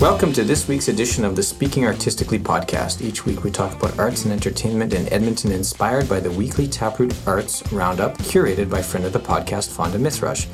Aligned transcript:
Welcome 0.00 0.32
to 0.34 0.44
this 0.44 0.68
week's 0.68 0.86
edition 0.86 1.24
of 1.24 1.34
the 1.34 1.42
Speaking 1.42 1.84
Artistically 1.84 2.38
podcast. 2.38 3.02
Each 3.02 3.26
week 3.26 3.42
we 3.42 3.50
talk 3.50 3.74
about 3.74 3.98
arts 3.98 4.22
and 4.22 4.32
entertainment 4.32 4.92
in 4.92 5.12
Edmonton 5.12 5.50
inspired 5.50 6.08
by 6.08 6.20
the 6.20 6.30
weekly 6.30 6.68
Taproot 6.68 7.12
Arts 7.26 7.64
Roundup 7.72 8.16
curated 8.18 8.70
by 8.70 8.80
friend 8.80 9.04
of 9.04 9.12
the 9.12 9.18
podcast 9.18 9.76
Fawnda 9.76 9.98
Mithrush. 9.98 10.46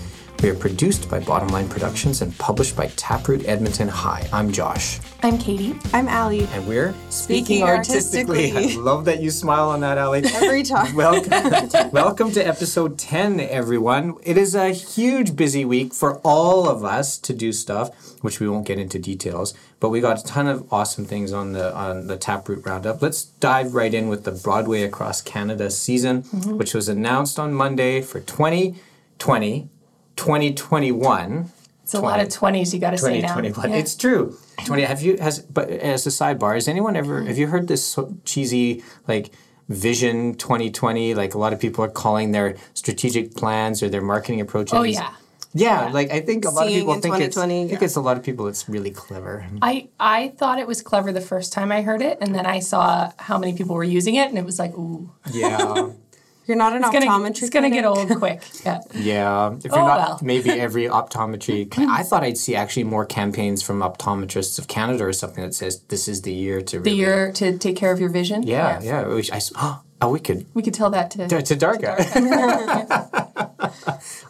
We 0.45 0.51
are 0.51 0.55
produced 0.55 1.09
by 1.09 1.21
Bottom 1.21 1.49
Line 1.49 1.71
Productions 1.71 2.21
and 2.21 2.37
published 2.37 2.77
by 2.77 2.89
Taproot 2.97 3.49
Edmonton 3.49 3.89
Hi, 3.89 4.29
I'm 4.31 4.53
Josh. 4.53 5.01
I'm 5.23 5.39
Katie. 5.39 5.75
I'm 5.95 6.07
Allie. 6.07 6.47
And 6.53 6.69
we're 6.69 6.95
Speaking 7.09 7.63
Artistically. 7.63 8.53
I 8.55 8.77
love 8.79 9.07
that 9.07 9.23
you 9.23 9.31
smile 9.31 9.71
on 9.71 9.81
that, 9.81 9.97
Allie. 9.97 10.23
Every 10.23 10.63
time. 10.63 10.95
Welcome, 10.95 11.91
welcome 11.93 12.31
to 12.33 12.47
episode 12.47 12.99
10, 12.99 13.41
everyone. 13.41 14.17
It 14.23 14.37
is 14.37 14.55
a 14.55 14.69
huge 14.69 15.35
busy 15.35 15.65
week 15.65 15.95
for 15.95 16.19
all 16.19 16.69
of 16.69 16.85
us 16.85 17.17
to 17.21 17.33
do 17.33 17.51
stuff, 17.51 18.21
which 18.21 18.39
we 18.39 18.47
won't 18.47 18.67
get 18.67 18.79
into 18.79 18.99
details, 18.99 19.55
but 19.81 19.89
we 19.89 20.03
got 20.03 20.21
a 20.21 20.25
ton 20.25 20.47
of 20.47 20.71
awesome 20.71 21.07
things 21.07 21.33
on 21.33 21.53
the 21.53 21.75
on 21.75 22.07
the 22.07 22.19
Taproot 22.19 22.67
Roundup. 22.67 23.01
Let's 23.01 23.25
dive 23.25 23.75
right 23.75 23.95
in 23.95 24.09
with 24.09 24.25
the 24.25 24.33
Broadway 24.33 24.83
Across 24.83 25.23
Canada 25.23 25.71
season, 25.71 26.25
mm-hmm. 26.25 26.59
which 26.59 26.75
was 26.75 26.91
announced 26.91 27.39
on 27.39 27.55
Monday 27.55 28.03
for 28.03 28.21
2020, 28.21 29.71
2021. 30.17 31.51
It's 31.83 31.93
a 31.95 32.01
lot 32.01 32.21
of 32.21 32.29
20s 32.29 32.73
you 32.73 32.81
got 32.81 32.93
to 32.93 32.99
say 32.99 33.21
now. 33.21 33.35
2021. 33.35 33.71
Yeah. 33.71 33.77
It's 33.77 33.95
true. 33.95 34.37
20 34.65 34.83
have 34.85 35.03
you 35.03 35.19
has 35.19 35.41
but 35.41 35.69
as 35.69 36.07
a 36.07 36.11
sidebar, 36.11 36.55
has 36.55 36.67
anyone 36.69 36.97
ever 36.97 37.23
have 37.25 37.37
you 37.37 37.47
heard 37.49 37.69
this 37.69 37.85
so 37.85 38.17
cheesy 38.25 38.83
like 39.07 39.33
vision 39.69 40.35
2020 40.35 41.15
like 41.15 41.35
a 41.35 41.39
lot 41.39 41.53
of 41.53 41.61
people 41.61 41.85
are 41.85 41.91
calling 41.91 42.33
their 42.33 42.57
strategic 42.75 43.35
plans 43.35 43.83
or 43.83 43.89
their 43.89 44.01
marketing 44.03 44.41
approaches 44.41 44.75
Oh, 44.75 44.83
yeah. 44.83 45.11
yeah, 45.53 45.91
like 45.93 46.11
I 46.11 46.21
think 46.21 46.45
a 46.45 46.51
lot 46.51 46.67
of 46.67 46.73
people 46.73 46.95
in 46.95 47.01
think 47.01 47.21
it's 47.21 47.37
I 47.37 47.47
think 47.47 47.71
yeah. 47.73 47.79
it's 47.83 47.97
a 47.97 48.01
lot 48.01 48.17
of 48.17 48.23
people 48.23 48.47
it's 48.49 48.69
really 48.69 48.91
clever. 48.91 49.47
I, 49.63 49.89
I 50.01 50.29
thought 50.39 50.59
it 50.59 50.67
was 50.67 50.83
clever 50.83 51.13
the 51.13 51.21
first 51.21 51.53
time 51.53 51.71
I 51.71 51.83
heard 51.83 52.03
it, 52.03 52.19
and 52.21 52.35
then 52.35 52.47
I 52.47 52.61
saw 52.61 53.13
how 53.19 53.39
many 53.39 53.55
people 53.55 53.75
were 53.75 53.85
using 53.85 54.15
it, 54.17 54.29
and 54.29 54.39
it 54.39 54.45
was 54.45 54.59
like, 54.59 54.73
ooh, 54.75 55.11
Yeah. 55.33 55.91
You're 56.47 56.57
not 56.59 56.75
an 56.75 56.83
it's 56.85 56.91
gonna, 56.93 57.07
optometry. 57.07 57.43
it's 57.43 57.51
gonna 57.51 57.71
get 57.71 57.85
old 57.87 58.09
quick. 58.19 58.43
Yeah. 58.65 58.81
Yeah, 58.95 59.55
if 59.57 59.65
you're 59.65 59.75
Oh, 59.79 59.87
not, 59.87 59.99
well. 59.99 60.19
maybe 60.23 60.51
every 60.51 60.85
optometry. 60.85 61.73
I 61.89 62.03
thought 62.03 62.23
I'd 62.23 62.37
see 62.39 62.55
actually 62.55 62.85
more 62.85 63.07
campaigns 63.07 63.63
from 63.63 63.81
optometrists 63.81 64.59
of 64.59 64.69
Canada 64.69 65.05
or 65.05 65.13
something 65.13 65.43
that 65.43 65.55
says 65.55 65.81
this 65.89 66.07
is 66.09 66.23
the 66.23 66.33
year 66.33 66.61
to 66.63 66.81
The 66.81 66.91
year 66.91 67.33
to 67.33 67.57
take 67.59 67.77
care 67.77 67.93
of 67.93 67.99
your 68.01 68.11
vision. 68.11 68.43
Yeah, 68.43 68.81
yeah. 68.83 69.07
we- 69.09 69.31
I, 69.33 69.37
s- 69.37 69.53
oh, 69.57 70.11
we 70.11 70.21
could 70.21 70.45
We 70.55 70.63
could 70.63 70.75
tell 70.75 70.91
that 70.91 71.11
to. 71.13 71.29
to, 71.29 71.43
to 71.43 71.57
Darga. 71.57 71.95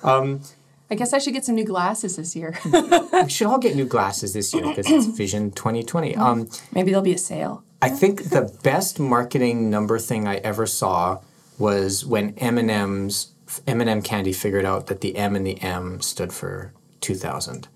I 0.90 0.96
guess 0.96 1.12
I 1.12 1.18
should 1.18 1.32
get 1.32 1.44
some 1.44 1.54
new 1.56 1.64
glasses 1.64 2.16
this 2.16 2.36
year. 2.36 2.56
we 2.64 3.28
should 3.28 3.46
all 3.46 3.58
get 3.58 3.74
new 3.74 3.86
glasses 3.86 4.32
this 4.34 4.52
year 4.54 4.62
because 4.68 4.88
it's 4.90 5.06
Vision 5.06 5.50
2020. 5.50 6.14
Um, 6.16 6.48
Maybe 6.72 6.90
there'll 6.90 7.02
be 7.02 7.14
a 7.14 7.18
sale. 7.18 7.64
I 7.82 7.88
think 7.88 8.24
the 8.30 8.56
best 8.62 9.00
marketing 9.00 9.70
number 9.70 9.98
thing 9.98 10.28
I 10.28 10.36
ever 10.36 10.66
saw 10.66 11.20
was 11.58 12.04
when 12.04 12.34
M&M's 12.38 13.32
M&M 13.66 14.02
candy 14.02 14.32
figured 14.32 14.64
out 14.64 14.86
that 14.86 15.00
the 15.00 15.16
M 15.16 15.36
and 15.36 15.46
the 15.46 15.60
M 15.62 16.00
stood 16.00 16.32
for 16.32 16.72
2000 17.00 17.68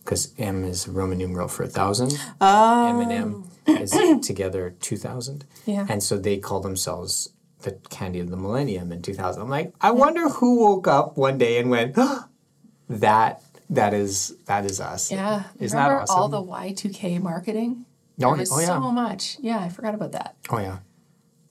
because 0.00 0.32
M 0.38 0.64
is 0.64 0.86
a 0.86 0.90
Roman 0.90 1.18
numeral 1.18 1.46
for 1.46 1.62
1000. 1.64 2.18
Oh. 2.40 3.00
M&M 3.00 3.44
is 3.66 3.94
together 4.26 4.74
2000. 4.80 5.44
Yeah. 5.66 5.86
And 5.88 6.02
so 6.02 6.16
they 6.18 6.38
call 6.38 6.60
themselves 6.60 7.32
the 7.62 7.72
candy 7.90 8.20
of 8.20 8.30
the 8.30 8.36
millennium 8.36 8.90
in 8.92 9.02
2000. 9.02 9.42
I'm 9.42 9.48
like, 9.50 9.72
I 9.80 9.90
wonder 9.90 10.28
who 10.28 10.60
woke 10.60 10.88
up 10.88 11.16
one 11.16 11.38
day 11.38 11.58
and 11.58 11.70
went, 11.70 11.96
that 12.88 13.42
that 13.68 13.94
is 13.94 14.34
that 14.46 14.64
is 14.64 14.80
us. 14.80 15.12
Yeah. 15.12 15.44
Isn't 15.60 15.76
that 15.76 15.84
Remember 15.84 16.02
awesome? 16.02 16.16
all 16.16 16.28
the 16.28 16.42
Y2K 16.42 17.22
marketing? 17.22 17.84
Oh, 18.22 18.30
There 18.34 18.34
was 18.34 18.52
oh, 18.52 18.58
yeah. 18.58 18.66
so 18.66 18.80
much. 18.90 19.36
Yeah, 19.40 19.60
I 19.60 19.68
forgot 19.68 19.94
about 19.94 20.12
that. 20.12 20.36
Oh 20.50 20.58
yeah. 20.58 20.78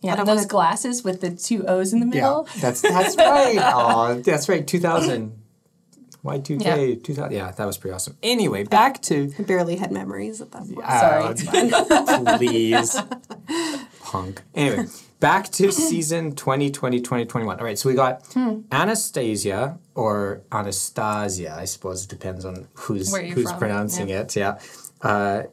Yeah, 0.02 0.16
those 0.16 0.28
wanna- 0.28 0.48
glasses 0.48 1.04
with 1.04 1.22
the 1.22 1.32
two 1.32 1.66
O's 1.68 1.92
in 1.94 2.00
the 2.00 2.06
middle. 2.06 2.22
Yeah, 2.22 2.54
middle. 2.56 2.62
that's 2.62 2.82
that's 2.82 3.18
right. 3.18 3.58
Oh, 3.76 4.22
that's 4.24 4.48
right. 4.48 4.66
2000. 4.66 5.34
Y2K, 6.24 6.64
Yeah. 6.66 6.96
2000. 7.02 7.32
Yeah, 7.32 7.52
that 7.52 7.66
was 7.66 7.78
pretty 7.78 7.94
awesome. 7.94 8.18
Anyway, 8.22 8.64
back 8.66 9.02
to. 9.04 9.32
I 9.40 9.44
barely 9.44 9.78
had 9.78 9.92
memories 9.92 10.42
at 10.42 10.52
that 10.52 10.64
point. 10.68 10.86
Sorry. 10.86 12.28
Uh, 12.28 12.38
please. 12.38 13.02
Punk. 14.04 14.42
Anyway, 14.54 14.86
back 15.22 15.50
to 15.52 15.72
season 15.90 16.36
2020, 16.36 17.00
2021. 17.00 17.60
All 17.60 17.66
right, 17.66 17.78
so 17.80 17.88
we 17.90 17.96
got 17.96 18.26
Hmm. 18.34 18.62
Anastasia 18.72 19.78
or 19.96 20.42
Anastasia, 20.52 21.56
I 21.58 21.66
suppose 21.66 22.04
it 22.04 22.10
depends 22.10 22.44
on 22.46 22.68
who's 22.74 23.16
who's 23.16 23.50
from. 23.52 23.60
pronouncing 23.60 24.10
it. 24.10 24.36
Yeah. 24.36 24.60
Uh, 25.02 25.44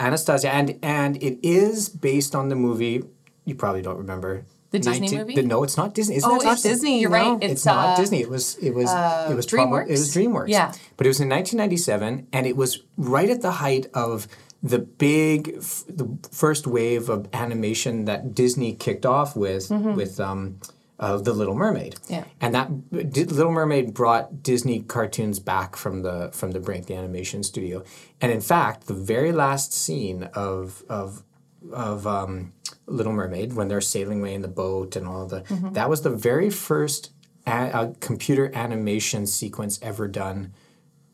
Anastasia, 0.00 0.50
and 0.52 0.78
and 0.82 1.22
it 1.22 1.38
is 1.46 1.88
based 1.88 2.34
on 2.34 2.48
the 2.48 2.56
movie. 2.56 3.04
You 3.46 3.54
probably 3.54 3.80
don't 3.80 3.96
remember 3.96 4.44
The 4.72 4.78
Disney 4.80 5.16
movie? 5.16 5.34
the- 5.36 5.42
no, 5.42 5.62
it's 5.62 5.76
not 5.78 5.94
Disney. 5.94 6.16
Isn't 6.16 6.30
Oh, 6.30 6.34
it's 6.36 6.44
not 6.44 6.60
Disney, 6.62 7.00
You're 7.00 7.10
no. 7.10 7.16
right. 7.34 7.42
it's, 7.42 7.52
It's, 7.52 7.64
not 7.64 7.86
uh, 7.90 7.96
Disney. 7.96 8.20
It 8.20 8.28
was 8.28 8.56
it 8.56 8.74
was 8.74 8.90
it 9.30 9.34
was 9.34 9.46
DreamWorks? 9.46 9.86
it 9.86 9.90
was 9.92 10.14
DreamWorks. 10.14 10.48
Yeah. 10.48 10.72
But 10.98 11.06
it 11.06 11.10
was 11.10 11.20
in 11.20 11.28
1997, 11.30 12.26
and 12.32 12.46
it 12.46 12.56
was 12.56 12.82
right 12.98 13.30
at 13.30 13.40
the 13.40 13.52
height 13.52 13.86
of 13.94 14.28
the 14.62 14.78
big, 14.80 15.54
f- 15.58 15.84
the 15.88 16.08
first 16.32 16.66
wave 16.66 17.08
of 17.08 17.28
animation 17.32 18.04
that 18.06 18.34
Disney 18.34 18.74
kicked 18.74 19.06
off 19.06 19.36
with 19.36 19.70
with 19.70 20.18
um, 20.18 20.58
uh, 20.98 21.18
the 21.18 21.32
Little 21.34 21.54
Mermaid. 21.54 21.94
Mm-hmm. 21.96 22.12
Yeah. 22.14 22.24
And 22.40 22.54
that 22.54 23.12
D- 23.12 23.24
Little 23.24 23.52
Mermaid 23.52 23.94
brought 23.94 24.42
Disney 24.42 24.80
cartoons 24.80 25.38
back 25.38 25.76
from 25.76 26.02
the 26.02 26.30
from 26.32 26.50
the 26.52 26.58
brink, 26.60 26.86
the 26.86 26.94
animation 26.96 27.42
studio. 27.44 27.84
And 28.20 28.32
in 28.32 28.40
fact, 28.40 28.86
the 28.88 28.94
very 28.94 29.30
last 29.30 29.72
scene 29.72 30.24
of 30.34 30.82
of 30.88 31.22
of 31.72 32.06
um, 32.06 32.52
Little 32.86 33.12
Mermaid 33.12 33.54
when 33.54 33.68
they're 33.68 33.80
sailing 33.80 34.20
away 34.20 34.34
in 34.34 34.42
the 34.42 34.48
boat 34.48 34.96
and 34.96 35.06
all 35.06 35.26
the 35.26 35.42
that 35.72 35.88
was 35.88 36.02
the 36.02 36.10
very 36.10 36.50
first 36.50 37.10
a- 37.46 37.50
uh, 37.76 37.92
computer 38.00 38.50
animation 38.54 39.26
sequence 39.26 39.78
ever 39.82 40.08
done. 40.08 40.52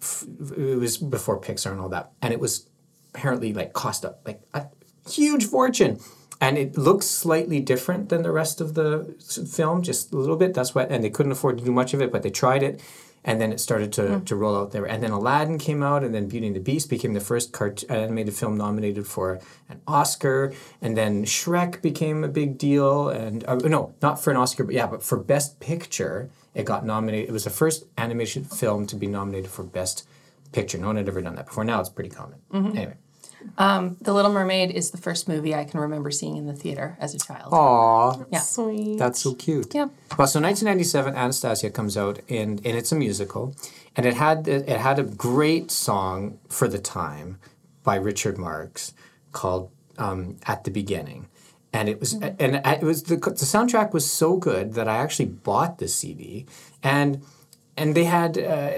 F- 0.00 0.26
it 0.56 0.78
was 0.78 0.96
before 0.98 1.40
Pixar 1.40 1.70
and 1.72 1.80
all 1.80 1.88
that, 1.90 2.12
and 2.20 2.32
it 2.32 2.40
was 2.40 2.68
apparently 3.14 3.52
like 3.52 3.72
cost 3.72 4.04
a 4.04 4.16
like 4.26 4.42
a 4.54 4.66
huge 5.08 5.44
fortune. 5.46 5.98
And 6.40 6.58
it 6.58 6.76
looks 6.76 7.06
slightly 7.06 7.60
different 7.60 8.08
than 8.08 8.22
the 8.24 8.32
rest 8.32 8.60
of 8.60 8.74
the 8.74 9.14
film, 9.48 9.80
just 9.82 10.12
a 10.12 10.16
little 10.16 10.34
bit. 10.36 10.54
That's 10.54 10.74
what, 10.74 10.90
and 10.90 11.04
they 11.04 11.08
couldn't 11.10 11.30
afford 11.30 11.58
to 11.58 11.64
do 11.64 11.70
much 11.70 11.94
of 11.94 12.02
it, 12.02 12.10
but 12.10 12.24
they 12.24 12.30
tried 12.30 12.64
it, 12.64 12.82
and 13.24 13.40
then 13.40 13.52
it 13.52 13.60
started 13.60 13.92
to, 13.92 14.20
to 14.20 14.36
roll 14.36 14.56
out 14.56 14.72
there. 14.72 14.84
And 14.84 15.02
then 15.02 15.10
Aladdin 15.12 15.58
came 15.58 15.82
out, 15.82 16.02
and 16.02 16.14
then 16.14 16.28
Beauty 16.28 16.48
and 16.48 16.56
the 16.56 16.60
Beast 16.60 16.90
became 16.90 17.12
the 17.12 17.20
first 17.20 17.52
cart- 17.52 17.84
animated 17.88 18.34
film 18.34 18.56
nominated 18.56 19.06
for 19.06 19.38
an 19.68 19.80
Oscar. 19.86 20.52
And 20.80 20.96
then 20.96 21.24
Shrek 21.24 21.82
became 21.82 22.24
a 22.24 22.28
big 22.28 22.58
deal, 22.58 23.08
and 23.08 23.44
uh, 23.46 23.56
no, 23.56 23.94
not 24.02 24.22
for 24.22 24.30
an 24.30 24.36
Oscar, 24.36 24.64
but 24.64 24.74
yeah, 24.74 24.86
but 24.86 25.02
for 25.02 25.18
Best 25.18 25.60
Picture, 25.60 26.30
it 26.54 26.64
got 26.64 26.84
nominated. 26.84 27.28
It 27.28 27.32
was 27.32 27.44
the 27.44 27.50
first 27.50 27.84
animation 27.96 28.44
film 28.44 28.86
to 28.88 28.96
be 28.96 29.06
nominated 29.06 29.50
for 29.50 29.62
Best 29.62 30.06
Picture. 30.52 30.78
No 30.78 30.88
one 30.88 30.96
had 30.96 31.08
ever 31.08 31.22
done 31.22 31.36
that 31.36 31.46
before. 31.46 31.64
Now 31.64 31.80
it's 31.80 31.88
pretty 31.88 32.10
common. 32.10 32.40
Anyway, 32.76 32.96
The 33.56 34.12
Little 34.12 34.32
Mermaid 34.32 34.70
is 34.70 34.90
the 34.90 34.98
first 34.98 35.28
movie 35.28 35.54
I 35.54 35.64
can 35.64 35.80
remember 35.80 36.10
seeing 36.10 36.36
in 36.36 36.46
the 36.46 36.54
theater 36.54 36.96
as 37.00 37.14
a 37.14 37.18
child. 37.18 37.52
Aww. 37.52 38.26
Yeah. 38.30 38.40
Sweet. 38.40 38.98
That's 38.98 39.20
so 39.20 39.34
cute. 39.34 39.74
Yeah. 39.74 39.88
Well, 40.18 40.26
so 40.26 40.40
1997, 40.40 41.14
Anastasia 41.14 41.70
comes 41.70 41.96
out, 41.96 42.20
and, 42.28 42.64
and 42.64 42.76
it's 42.76 42.92
a 42.92 42.96
musical, 42.96 43.54
and 43.96 44.06
it 44.06 44.14
had 44.14 44.48
it 44.48 44.68
had 44.68 44.98
a 44.98 45.04
great 45.04 45.70
song 45.70 46.38
for 46.48 46.68
the 46.68 46.78
time 46.78 47.38
by 47.82 47.96
Richard 47.96 48.38
Marx 48.38 48.94
called 49.32 49.70
um, 49.98 50.36
"At 50.46 50.64
the 50.64 50.70
Beginning," 50.70 51.28
and 51.72 51.88
it 51.88 52.00
was 52.00 52.14
and 52.14 52.56
it 52.64 52.82
was 52.82 53.04
the 53.04 53.16
the 53.16 53.46
soundtrack 53.46 53.92
was 53.92 54.10
so 54.10 54.36
good 54.36 54.74
that 54.74 54.88
I 54.88 54.96
actually 54.98 55.26
bought 55.26 55.78
the 55.78 55.88
CD, 55.88 56.46
and 56.82 57.22
and 57.76 57.94
they 57.94 58.04
had. 58.04 58.38
Uh, 58.38 58.72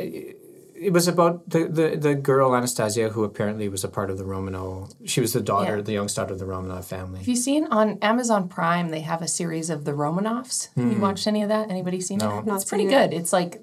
it 0.74 0.92
was 0.92 1.06
about 1.08 1.48
the, 1.48 1.64
the, 1.66 1.96
the 1.96 2.14
girl 2.14 2.54
Anastasia 2.56 3.08
who 3.10 3.24
apparently 3.24 3.68
was 3.68 3.84
a 3.84 3.88
part 3.88 4.10
of 4.10 4.18
the 4.18 4.24
Romanov. 4.24 4.94
She 5.04 5.20
was 5.20 5.32
the 5.32 5.40
daughter, 5.40 5.76
Yeah. 5.76 5.82
the 5.82 5.92
youngest 5.92 6.16
daughter 6.16 6.32
of 6.32 6.38
the 6.38 6.44
Romanov 6.46 6.84
family. 6.84 7.20
Have 7.20 7.28
you 7.28 7.36
seen 7.36 7.66
on 7.66 7.98
Amazon 8.02 8.48
Prime? 8.48 8.88
They 8.90 9.00
have 9.00 9.22
a 9.22 9.28
series 9.28 9.70
of 9.70 9.84
the 9.84 9.92
Romanovs. 9.92 10.68
Have 10.76 10.92
you 10.92 10.98
watched 10.98 11.26
any 11.26 11.42
of 11.42 11.48
that? 11.48 11.70
Anybody 11.70 12.00
seen 12.00 12.18
No. 12.18 12.38
it? 12.38 12.46
Not 12.46 12.56
It's 12.56 12.64
pretty 12.64 12.86
it. 12.86 12.90
good. 12.90 13.12
It's 13.14 13.32
like 13.32 13.62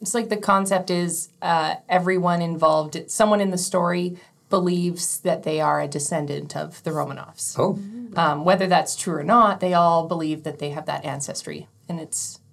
it's 0.00 0.14
like 0.14 0.28
the 0.28 0.36
concept 0.36 0.90
is 0.90 1.30
uh, 1.40 1.76
everyone 1.88 2.42
involved. 2.42 3.10
Someone 3.10 3.40
in 3.40 3.50
the 3.50 3.56
story 3.58 4.16
believes 4.50 5.18
that 5.20 5.44
they 5.44 5.60
are 5.60 5.80
a 5.80 5.88
descendant 5.88 6.54
of 6.56 6.82
the 6.82 6.90
Romanovs. 6.90 7.54
Oh, 7.58 7.78
Um, 8.16 8.44
whether 8.44 8.66
that's 8.66 8.94
true 8.96 9.14
or 9.14 9.24
not, 9.24 9.60
they 9.60 9.72
all 9.74 10.06
believe 10.06 10.42
that 10.44 10.58
they 10.58 10.70
have 10.70 10.86
that 10.86 11.04
ancestry, 11.04 11.68
and 11.88 11.98
it's, 12.00 12.38
it's 12.38 12.43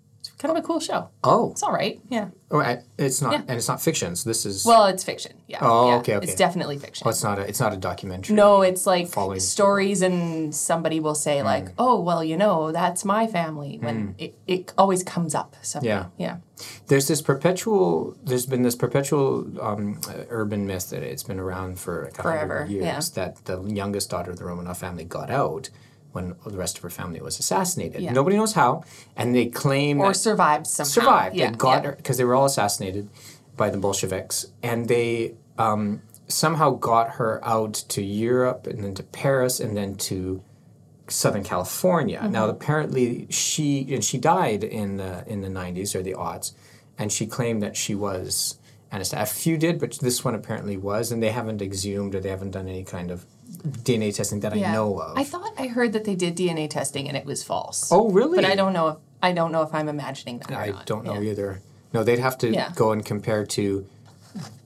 kind 0.41 0.57
of 0.57 0.63
a 0.63 0.65
cool 0.67 0.79
show. 0.79 1.09
Oh, 1.23 1.51
It's 1.51 1.61
all 1.63 1.71
right. 1.71 2.01
Yeah. 2.09 2.29
oh 2.49 2.59
I, 2.59 2.79
it's 2.97 3.21
not, 3.21 3.31
Yeah. 3.33 3.41
and 3.47 3.51
it's 3.51 3.67
not 3.67 3.81
fiction. 3.81 4.15
So 4.15 4.29
this 4.29 4.45
is. 4.45 4.65
Well, 4.65 4.85
it's 4.87 5.03
fiction. 5.03 5.33
Yeah. 5.47 5.59
Oh, 5.61 5.89
yeah. 5.89 5.95
okay, 5.97 6.15
okay. 6.15 6.25
It's 6.25 6.35
definitely 6.35 6.77
fiction. 6.79 7.05
oh, 7.05 7.11
it's 7.11 7.23
not 7.23 7.37
a. 7.39 7.43
It's 7.47 7.59
not 7.59 7.73
a 7.73 7.77
documentary. 7.77 8.35
No, 8.35 8.61
it's 8.63 8.85
like 8.87 9.07
Following- 9.07 9.39
stories, 9.39 10.01
and 10.01 10.53
somebody 10.55 10.99
will 10.99 11.15
say 11.15 11.43
like, 11.43 11.65
Mm. 11.65 11.73
"Oh, 11.77 12.01
well, 12.01 12.23
you 12.23 12.37
know, 12.37 12.71
that's 12.71 13.05
my 13.05 13.27
family." 13.27 13.77
When 13.81 14.15
it, 14.17 14.33
it 14.47 14.73
always 14.77 15.03
comes 15.03 15.35
up. 15.35 15.55
So 15.61 15.79
Yeah. 15.83 16.05
yeah, 16.17 16.37
There's 16.87 17.07
this 17.07 17.21
perpetual. 17.21 18.15
There's 18.23 18.45
been 18.47 18.63
this 18.63 18.75
perpetual 18.75 19.45
um, 19.61 20.01
urban 20.29 20.65
myth 20.65 20.89
that 20.89 21.03
it's 21.03 21.23
been 21.23 21.39
around 21.39 21.79
for 21.79 22.05
like 22.05 22.19
a 22.19 22.21
Forever, 22.23 22.65
years 22.69 23.11
yeah. 23.15 23.25
that 23.25 23.45
the 23.45 23.61
youngest 23.63 24.09
daughter 24.09 24.31
of 24.31 24.37
the 24.37 24.43
Romanov 24.45 24.77
family 24.77 25.03
got 25.05 25.29
out 25.29 25.69
when 26.11 26.35
the 26.45 26.57
rest 26.57 26.77
of 26.77 26.83
her 26.83 26.89
family 26.89 27.21
was 27.21 27.39
assassinated. 27.39 28.01
Yeah. 28.01 28.11
Nobody 28.11 28.35
knows 28.35 28.53
how, 28.53 28.83
and 29.15 29.35
they 29.35 29.47
claim 29.47 29.99
or 29.99 30.13
survived 30.13 30.67
somehow. 30.67 30.89
survived. 30.89 31.35
Yeah, 31.35 31.51
they 31.51 31.57
got 31.57 31.85
her 31.85 31.93
because 31.93 32.17
they 32.17 32.23
were 32.23 32.35
all 32.35 32.45
assassinated 32.45 33.09
by 33.57 33.69
the 33.69 33.77
Bolsheviks, 33.77 34.47
and 34.61 34.87
they 34.87 35.35
um, 35.57 36.01
somehow 36.27 36.71
got 36.71 37.11
her 37.11 37.43
out 37.45 37.73
to 37.73 38.01
Europe 38.01 38.67
and 38.67 38.83
then 38.83 38.93
to 38.95 39.03
Paris 39.03 39.59
and 39.59 39.75
then 39.75 39.95
to 39.95 40.43
Southern 41.07 41.43
California. 41.43 42.19
Mm-hmm. 42.19 42.31
Now, 42.31 42.47
apparently, 42.49 43.27
she 43.29 43.93
and 43.93 44.03
she 44.03 44.17
died 44.17 44.63
in 44.63 44.97
the 44.97 45.23
in 45.27 45.41
the 45.41 45.49
nineties 45.49 45.95
or 45.95 46.03
the 46.03 46.13
aughts, 46.13 46.53
and 46.97 47.11
she 47.11 47.25
claimed 47.25 47.61
that 47.63 47.75
she 47.75 47.95
was. 47.95 48.57
Anastasia. 48.93 49.23
A 49.23 49.25
few 49.25 49.57
did, 49.57 49.79
but 49.79 49.97
this 49.99 50.25
one 50.25 50.35
apparently 50.35 50.75
was, 50.75 51.13
and 51.13 51.23
they 51.23 51.31
haven't 51.31 51.61
exhumed 51.61 52.13
or 52.13 52.19
they 52.19 52.27
haven't 52.27 52.51
done 52.51 52.67
any 52.67 52.83
kind 52.83 53.09
of 53.09 53.25
DNA 53.83 54.13
testing 54.15 54.39
that 54.41 54.53
I 54.53 54.57
know 54.71 54.99
of. 54.99 55.17
I 55.17 55.23
thought 55.23 55.53
I 55.57 55.67
heard 55.67 55.93
that 55.93 56.05
they 56.05 56.15
did 56.15 56.35
DNA 56.35 56.69
testing 56.69 57.07
and 57.07 57.15
it 57.17 57.25
was 57.25 57.43
false. 57.43 57.91
oh, 57.91 58.09
really? 58.09 58.37
But 58.37 58.45
I 58.45 58.55
don't 58.55 58.73
know 58.73 58.87
if 58.89 58.97
I 59.23 59.33
don't 59.33 59.51
know 59.51 59.61
if 59.61 59.73
I'm 59.73 59.87
imagining 59.87 60.39
that. 60.39 60.51
or 60.51 60.55
I 60.55 60.73
don't 60.85 61.05
know 61.05 61.19
Yeah. 61.19 61.31
either. 61.31 61.61
No, 61.93 62.03
they'd 62.03 62.19
have 62.19 62.37
to 62.39 62.49
Yeah. 62.51 62.71
go 62.75 62.91
and 62.91 63.05
compare 63.05 63.45
to 63.45 63.85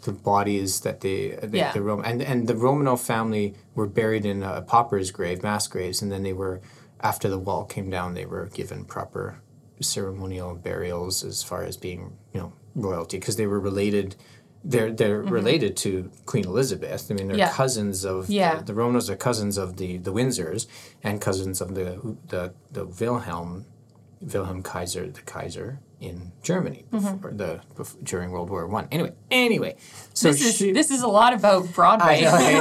the 0.03 0.11
bodies 0.11 0.81
that 0.81 1.01
they, 1.01 1.31
the, 1.41 1.57
Yeah. 1.57 1.71
the 1.73 1.81
Rom- 1.81 2.03
and 2.05 2.21
and 2.21 2.47
the 2.47 2.53
Romanov 2.53 2.99
family 2.99 3.55
were 3.73 3.87
buried 3.87 4.25
in 4.25 4.43
a 4.43 4.61
pauper's 4.61 5.11
grave, 5.11 5.41
mass 5.43 5.67
graves, 5.67 6.01
and 6.01 6.11
then 6.11 6.23
they 6.23 6.33
were 6.33 6.61
after 7.01 7.27
the 7.27 7.37
wall 7.39 7.65
came 7.65 7.89
down, 7.89 8.13
they 8.13 8.25
were 8.25 8.45
given 8.53 8.85
proper 8.85 9.39
ceremonial 9.81 10.55
burials 10.55 11.23
as 11.23 11.43
far 11.43 11.63
as 11.63 11.75
being 11.77 12.13
you 12.33 12.39
know 12.39 12.53
royalty 12.75 13.17
because 13.19 13.35
they 13.35 13.47
were 13.47 13.59
related. 13.59 14.15
They're 14.67 14.91
they're 14.91 15.21
related 15.21 15.77
to 15.85 16.09
Queen 16.25 16.45
Elizabeth. 16.45 17.11
I 17.11 17.13
mean, 17.13 17.27
they're 17.27 17.35
Mm-hmm. 17.37 17.39
Yeah. 17.39 17.51
cousins 17.53 18.03
of 18.05 18.29
Yeah. 18.29 18.55
the, 18.59 18.73
the 18.73 18.73
Romanovs 18.73 19.09
are 19.09 19.15
cousins 19.15 19.57
of 19.57 19.77
the 19.77 19.97
the 19.97 20.11
Windsors 20.11 20.65
and 21.03 21.21
cousins 21.21 21.61
of 21.61 21.75
the 21.75 22.17
the 22.29 22.53
the 22.71 22.85
Wilhelm 22.85 23.65
Wilhelm 24.21 24.63
Kaiser, 24.63 25.05
the 25.11 25.21
Kaiser 25.21 25.79
in 26.01 26.31
Germany 26.41 26.85
before 26.91 27.31
the 27.31 27.61
bef- 27.75 27.95
during 28.03 28.31
World 28.31 28.49
War 28.49 28.65
One. 28.67 28.87
Anyway, 28.91 29.13
anyway, 29.29 29.75
so 30.13 30.31
This 30.31 30.41
is 30.45 30.55
she, 30.57 30.71
this 30.71 30.89
is 30.89 31.01
a 31.03 31.07
lot 31.07 31.33
about 31.33 31.71
Broadway. 31.73 32.25
I 32.25 32.53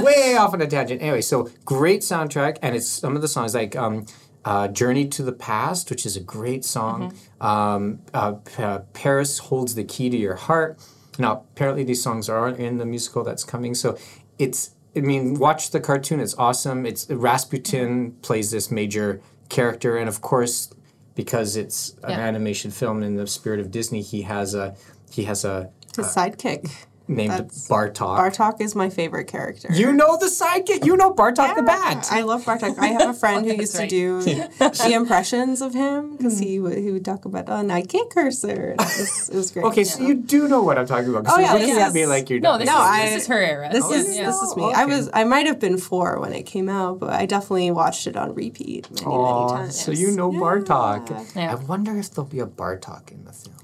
know, 0.00 0.04
way 0.04 0.36
off 0.36 0.54
on 0.54 0.60
a 0.62 0.66
tangent. 0.66 1.02
Anyway, 1.02 1.22
so 1.22 1.50
great 1.64 2.00
soundtrack, 2.02 2.58
and 2.62 2.76
it's 2.76 2.86
some 2.88 3.16
of 3.16 3.22
the 3.22 3.28
songs 3.28 3.52
like 3.54 3.74
um, 3.76 4.06
uh, 4.44 4.68
"Journey 4.68 5.06
to 5.08 5.22
the 5.24 5.32
Past," 5.32 5.90
which 5.90 6.06
is 6.06 6.16
a 6.16 6.20
great 6.20 6.64
song. 6.64 7.14
Um, 7.40 8.00
uh, 8.14 8.34
uh, 8.58 8.78
"Paris 8.92 9.38
Holds 9.38 9.74
the 9.74 9.84
Key 9.84 10.08
to 10.10 10.16
Your 10.16 10.36
Heart." 10.36 10.78
Now, 11.18 11.44
apparently, 11.52 11.84
these 11.84 12.02
songs 12.02 12.28
are 12.28 12.48
in 12.48 12.78
the 12.78 12.86
musical 12.86 13.24
that's 13.24 13.44
coming. 13.44 13.74
So 13.74 13.98
it's. 14.38 14.70
I 14.96 15.00
mean, 15.00 15.38
watch 15.38 15.70
the 15.70 15.78
cartoon. 15.78 16.18
It's 16.18 16.34
awesome. 16.36 16.84
It's 16.84 17.08
Rasputin 17.08 18.10
mm-hmm. 18.10 18.20
plays 18.22 18.50
this 18.50 18.72
major 18.72 19.20
character, 19.48 19.96
and 19.96 20.08
of 20.08 20.20
course, 20.20 20.70
because 21.14 21.56
it's 21.56 21.90
an 22.02 22.10
Yeah. 22.10 22.20
animation 22.20 22.70
film 22.72 23.02
in 23.02 23.14
the 23.16 23.26
spirit 23.26 23.60
of 23.60 23.70
Disney, 23.70 24.02
he 24.02 24.22
has 24.22 24.54
a 24.54 24.74
he 25.10 25.24
has 25.24 25.44
a 25.44 25.70
His 25.96 26.06
sidekick. 26.06 26.70
Named 27.10 27.30
That's- 27.32 27.68
Bartok. 27.68 28.18
Bartok 28.18 28.60
is 28.60 28.74
my 28.74 28.88
favorite 28.88 29.26
character. 29.26 29.68
You 29.72 29.92
know 29.92 30.16
the 30.16 30.26
sidekick. 30.26 30.86
You 30.86 30.96
know 30.96 31.12
Bartok 31.12 31.56
the 31.56 31.62
Bat. 31.62 32.08
I 32.10 32.22
love 32.22 32.44
Bartok. 32.44 32.78
I 32.78 32.86
have 32.88 33.10
a 33.10 33.14
friend 33.22 33.44
who 33.44 33.54
used 33.54 33.74
to 33.76 33.86
do 33.86 34.22
the 34.22 34.92
impressions 34.94 35.60
of 35.60 35.74
him 35.74 36.16
because 36.16 36.38
he 36.38 36.56
hmm. 36.56 36.64
would 36.64 36.78
he 36.78 36.90
would 36.92 37.04
talk 37.04 37.24
about 37.24 37.48
oh 37.48 37.56
and 37.58 37.72
I 37.72 37.82
can't 37.82 38.08
cursor. 38.10 38.72
It 38.72 38.78
was, 38.78 39.28
it 39.28 39.36
was 39.36 39.50
great. 39.50 39.64
Okay, 39.66 39.84
so 39.84 40.02
you 40.02 40.14
do 40.14 40.48
know 40.48 40.62
what 40.62 40.78
I'm 40.78 40.86
talking 40.86 41.10
about. 41.10 41.24
'cause 41.24 41.34
Oh, 41.34 41.38
you're 41.38 41.46
yeah, 41.48 41.52
looking 41.54 41.74
this 41.74 41.84
at 41.84 41.92
me 41.94 42.06
like 42.06 42.30
you're 42.30 42.40
No, 42.40 42.52
not. 42.52 42.58
this 42.60 42.68
No, 42.68 42.76
is 42.76 42.80
I- 42.80 43.04
this 43.06 43.22
is 43.22 43.28
her 43.28 43.38
era. 43.38 43.68
This 43.72 43.84
Oh, 43.84 43.92
is 43.92 44.16
yeah. 44.16 44.26
this 44.26 44.36
is 44.42 44.56
me. 44.56 44.62
Oh, 44.64 44.70
okay. 44.70 44.80
I 44.80 44.84
was 44.86 45.10
I 45.12 45.24
might 45.24 45.46
have 45.46 45.58
been 45.58 45.78
four 45.78 46.20
when 46.20 46.32
it 46.32 46.44
came 46.44 46.68
out, 46.68 47.00
but 47.00 47.10
I 47.10 47.26
definitely 47.26 47.70
watched 47.72 48.06
it 48.06 48.16
on 48.16 48.34
repeat 48.34 48.90
many 48.90 49.04
many 49.06 49.16
Aw, 49.16 49.48
times. 49.56 49.80
so 49.80 49.90
you 49.92 50.12
know 50.12 50.30
Bartok. 50.30 51.34
Yeah. 51.34 51.52
I 51.52 51.54
wonder 51.56 51.96
if 51.98 52.10
there'll 52.12 52.28
be 52.28 52.40
a 52.40 52.46
Bartok 52.46 53.10
in 53.10 53.24
the 53.24 53.32
film. 53.32 53.56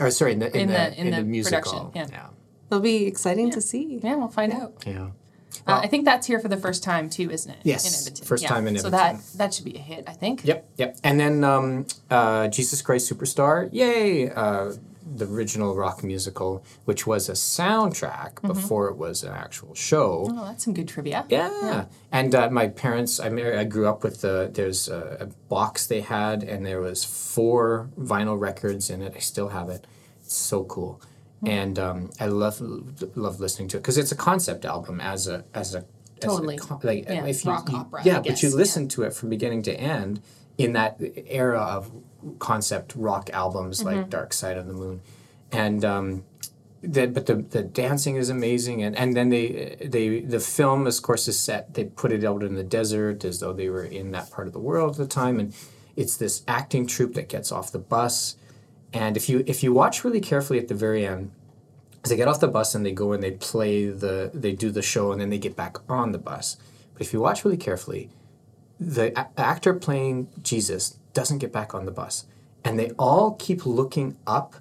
Or 0.00 0.10
sorry, 0.10 0.32
in 0.32 0.40
the 0.40 0.48
in, 0.54 0.62
In 0.62 0.68
the, 0.68 0.72
the- 0.74 1.00
in 1.00 1.06
in 1.06 1.10
the, 1.12 1.16
the 1.18 1.22
musical. 1.24 1.90
production, 1.92 2.12
yeah. 2.12 2.26
Yeah. 2.70 2.76
It'll 2.76 2.82
be 2.82 3.06
exciting 3.06 3.50
to 3.50 3.60
see. 3.60 4.00
Yeah, 4.02 4.16
we'll 4.16 4.28
find 4.28 4.52
out. 4.52 4.82
Yeah. 4.86 5.10
Uh, 5.66 5.80
I 5.82 5.86
think 5.86 6.04
that's 6.04 6.26
here 6.26 6.38
for 6.38 6.48
the 6.48 6.56
first 6.56 6.82
time 6.84 7.08
too, 7.08 7.30
isn't 7.30 7.50
it? 7.50 7.58
Yes, 7.64 8.06
in 8.06 8.14
first 8.26 8.42
Yeah. 8.42 8.50
time 8.50 8.66
in 8.66 8.76
Edmonton. 8.76 8.90
So 8.92 8.96
that 8.96 9.38
that 9.38 9.54
should 9.54 9.64
be 9.64 9.74
a 9.76 9.80
hit, 9.80 10.04
I 10.06 10.12
think. 10.12 10.44
Yep, 10.44 10.68
yep. 10.76 10.96
And 11.02 11.18
then 11.18 11.42
um, 11.44 11.86
uh, 12.10 12.48
Jesus 12.48 12.82
Christ 12.82 13.10
Superstar, 13.10 13.68
yay! 13.72 14.30
Uh, 14.30 14.72
the 15.14 15.24
original 15.26 15.74
rock 15.76 16.02
musical, 16.02 16.64
which 16.84 17.06
was 17.06 17.28
a 17.28 17.32
soundtrack 17.32 18.42
before 18.42 18.88
it 18.88 18.96
was 18.96 19.22
an 19.22 19.32
actual 19.32 19.72
show. 19.74 20.26
Oh, 20.28 20.44
that's 20.44 20.64
some 20.64 20.74
good 20.74 20.88
trivia. 20.88 21.24
Yeah. 21.28 21.84
And 22.10 22.34
uh, 22.34 22.50
my 22.50 22.66
parents, 22.68 23.20
I 23.20 23.28
married, 23.28 23.56
I 23.58 23.64
grew 23.64 23.86
up 23.86 24.02
with 24.02 24.20
the, 24.20 24.50
there's 24.52 24.88
a, 24.88 25.16
a 25.20 25.26
box 25.48 25.86
they 25.86 26.00
had, 26.00 26.42
and 26.42 26.66
there 26.66 26.80
was 26.80 27.04
four 27.04 27.88
vinyl 27.98 28.38
records 28.38 28.90
in 28.90 29.00
it. 29.00 29.12
I 29.16 29.20
still 29.20 29.48
have 29.50 29.68
it. 29.68 29.86
It's 30.24 30.34
so 30.34 30.64
cool. 30.64 31.00
And 31.44 31.78
um, 31.78 32.10
I 32.18 32.26
love 32.26 32.60
love 33.14 33.40
listening 33.40 33.68
to 33.68 33.76
it 33.76 33.80
because 33.80 33.98
it's 33.98 34.10
a 34.12 34.16
concept 34.16 34.64
album 34.64 35.00
as 35.00 35.28
a 35.28 35.44
as 35.54 35.74
a 35.74 35.78
as 35.78 35.84
a 36.24 36.26
Totally. 36.28 36.58
like 36.82 37.04
Yeah, 37.04 37.26
if 37.26 37.44
you, 37.44 37.50
rock 37.50 37.70
you- 37.70 37.76
opera, 37.76 38.02
yeah, 38.04 38.20
but 38.20 38.42
you 38.42 38.48
yeah. 38.48 38.54
listen 38.56 38.88
to 38.88 39.02
it 39.02 39.12
from 39.12 39.28
beginning 39.28 39.62
to 39.64 39.72
end 39.74 40.22
in 40.56 40.72
that 40.72 40.98
era 41.26 41.60
of 41.60 41.90
concept 42.38 42.94
rock 42.96 43.28
albums 43.32 43.80
Mm-hmm. 43.82 43.98
like 43.98 44.10
Dark 44.10 44.32
Side 44.32 44.56
of 44.56 44.66
the 44.66 44.72
Moon, 44.72 45.02
and 45.52 45.84
um, 45.84 46.24
the, 46.82 47.06
but 47.06 47.26
the, 47.26 47.34
the 47.36 47.62
dancing 47.62 48.16
is 48.16 48.30
amazing 48.30 48.82
and, 48.82 48.96
and 48.96 49.14
then 49.14 49.28
they 49.28 49.76
they 49.84 50.20
the 50.20 50.40
film 50.40 50.86
of 50.86 51.02
course 51.02 51.28
is 51.28 51.38
set 51.38 51.74
they 51.74 51.84
put 51.84 52.12
it 52.12 52.24
out 52.24 52.42
in 52.42 52.54
the 52.54 52.64
desert 52.64 53.24
as 53.24 53.40
though 53.40 53.52
they 53.52 53.68
were 53.68 53.84
in 53.84 54.10
that 54.12 54.30
part 54.30 54.46
of 54.46 54.52
the 54.52 54.58
world 54.58 54.92
at 54.92 54.96
the 54.96 55.06
time 55.06 55.38
and 55.40 55.54
it's 55.96 56.16
this 56.16 56.42
acting 56.48 56.86
troupe 56.86 57.14
that 57.14 57.28
gets 57.28 57.50
off 57.50 57.72
the 57.72 57.78
bus 57.78 58.36
and 58.96 59.16
if 59.16 59.24
you 59.28 59.44
if 59.46 59.58
you 59.62 59.70
watch 59.72 60.04
really 60.04 60.20
carefully 60.20 60.58
at 60.58 60.68
the 60.68 60.78
very 60.86 61.02
end 61.06 61.30
as 62.02 62.10
they 62.10 62.16
get 62.16 62.28
off 62.28 62.40
the 62.40 62.48
bus 62.48 62.74
and 62.74 62.84
they 62.86 62.92
go 62.92 63.12
and 63.12 63.22
they 63.22 63.32
play 63.32 63.86
the 64.04 64.30
they 64.32 64.52
do 64.52 64.70
the 64.70 64.82
show 64.92 65.12
and 65.12 65.20
then 65.20 65.30
they 65.30 65.38
get 65.38 65.54
back 65.56 65.74
on 65.88 66.12
the 66.12 66.22
bus 66.30 66.56
but 66.92 67.02
if 67.02 67.12
you 67.12 67.20
watch 67.20 67.44
really 67.44 67.62
carefully 67.68 68.10
the 68.78 69.06
a- 69.22 69.40
actor 69.52 69.72
playing 69.86 70.28
jesus 70.42 70.98
doesn't 71.18 71.38
get 71.38 71.52
back 71.52 71.74
on 71.74 71.84
the 71.84 71.96
bus 72.02 72.26
and 72.64 72.78
they 72.78 72.90
all 72.92 73.34
keep 73.34 73.64
looking 73.64 74.16
up 74.26 74.56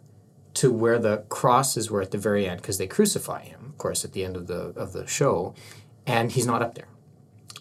to 0.56 0.72
where 0.72 0.98
the 0.98 1.18
crosses 1.30 1.92
were 1.92 2.02
at 2.02 2.12
the 2.12 2.18
very 2.18 2.48
end 2.48 2.62
because 2.62 2.78
they 2.78 2.88
crucify 2.88 3.44
him, 3.44 3.60
of 3.70 3.78
course, 3.78 4.04
at 4.06 4.14
the 4.14 4.24
end 4.24 4.36
of 4.36 4.48
the 4.48 4.74
of 4.76 4.94
the 4.94 5.06
show, 5.06 5.54
and 6.08 6.32
he's 6.32 6.48
not 6.48 6.62
up 6.62 6.76
there. 6.76 6.88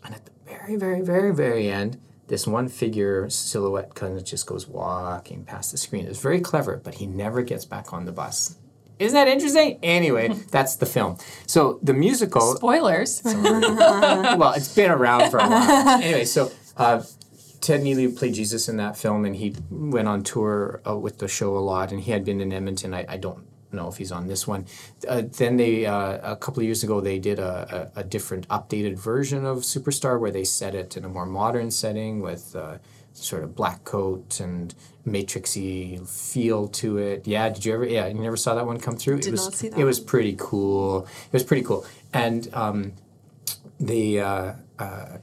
And 0.05 0.15
at 0.15 0.25
the 0.25 0.33
very, 0.47 0.77
very, 0.77 1.01
very, 1.03 1.35
very 1.35 1.69
end, 1.69 2.01
this 2.29 2.47
one 2.47 2.69
figure 2.69 3.29
silhouette 3.29 3.95
kind 3.95 4.17
of 4.17 4.25
just 4.25 4.47
goes 4.47 4.67
walking 4.67 5.45
past 5.45 5.73
the 5.73 5.79
screen. 5.79 6.07
It's 6.07 6.21
very 6.21 6.41
clever, 6.41 6.81
but 6.83 6.95
he 6.95 7.07
never 7.07 7.43
gets 7.43 7.65
back 7.65 7.93
on 7.93 8.05
the 8.05 8.13
bus. 8.13 8.57
Isn't 8.99 9.15
that 9.15 9.29
interesting? 9.29 9.79
Anyway, 9.83 10.29
that's 10.51 10.77
the 10.77 10.87
film. 10.87 11.19
So 11.47 11.79
the 11.83 11.95
musical 11.95 12.57
Spoilers. 12.57 13.23
well, 13.25 14.53
it's 14.53 14.75
been 14.75 14.91
around 14.91 15.31
for 15.31 15.39
a 15.39 15.49
while. 15.49 15.89
anyway, 16.03 16.25
so 16.25 16.51
uh, 16.77 17.03
Ted 17.61 17.83
Neeley 17.83 18.17
played 18.17 18.35
Jesus 18.35 18.69
in 18.69 18.77
that 18.77 18.97
film, 18.97 19.25
and 19.25 19.37
he 19.37 19.57
went 19.71 20.07
on 20.09 20.23
tour 20.23 20.81
uh, 20.87 20.97
with 20.97 21.19
the 21.19 21.29
show 21.29 21.57
a 21.57 21.61
lot. 21.61 21.91
And 21.91 22.01
he 22.01 22.13
had 22.13 22.25
been 22.25 22.41
in 22.41 22.53
Edmonton. 22.53 22.95
I, 22.95 23.05
I 23.09 23.17
don't 23.17 23.45
know 23.77 23.89
if 23.89 23.97
he's 23.97 24.13
on 24.13 24.27
this 24.27 24.47
one. 24.47 24.67
Uh, 25.09 25.23
then 25.39 25.57
they 25.57 25.87
uh, 25.87 26.33
a 26.33 26.37
couple 26.37 26.61
of 26.61 26.65
years 26.65 26.83
ago 26.83 27.01
they 27.01 27.19
did 27.19 27.39
a, 27.39 27.91
a, 27.97 28.01
a 28.01 28.05
different 28.05 28.47
updated 28.49 28.99
version 28.99 29.45
of 29.45 29.59
Superstar 29.59 30.19
where 30.21 30.31
they 30.31 30.45
set 30.45 30.75
it 30.75 30.97
in 30.97 31.05
a 31.05 31.09
more 31.09 31.27
modern 31.27 31.71
setting 31.71 32.21
with. 32.21 32.55
Uh, 32.57 32.79
Sort 33.17 33.45
of 33.45 33.55
black 33.55 33.85
coat 33.85 34.41
and 34.41 34.75
matrixy 35.07 36.05
feel 36.09 36.67
to 36.67 36.99
it. 36.99 37.29
Yeah, 37.29 37.49
did 37.49 37.65
you 37.65 37.73
ever? 37.75 37.85
Yeah, 37.87 38.09
you 38.09 38.15
never 38.15 38.37
saw 38.37 38.57
that 38.57 38.67
one 38.67 38.81
come 38.81 38.97
through. 38.97 39.19
it 39.19 39.23
Did 39.23 39.31
was 39.31 39.45
not 39.45 39.55
see 39.55 39.69
that 39.69 39.79
it 39.79 39.85
was 39.85 40.01
pretty 40.01 40.35
cool. 40.37 41.07
It 41.27 41.33
was 41.33 41.45
pretty 41.45 41.63
cool, 41.63 41.87
and 42.13 42.53
um, 42.53 42.93
the 43.79 44.19
uh, 44.19 44.53
uh, 44.81 45.19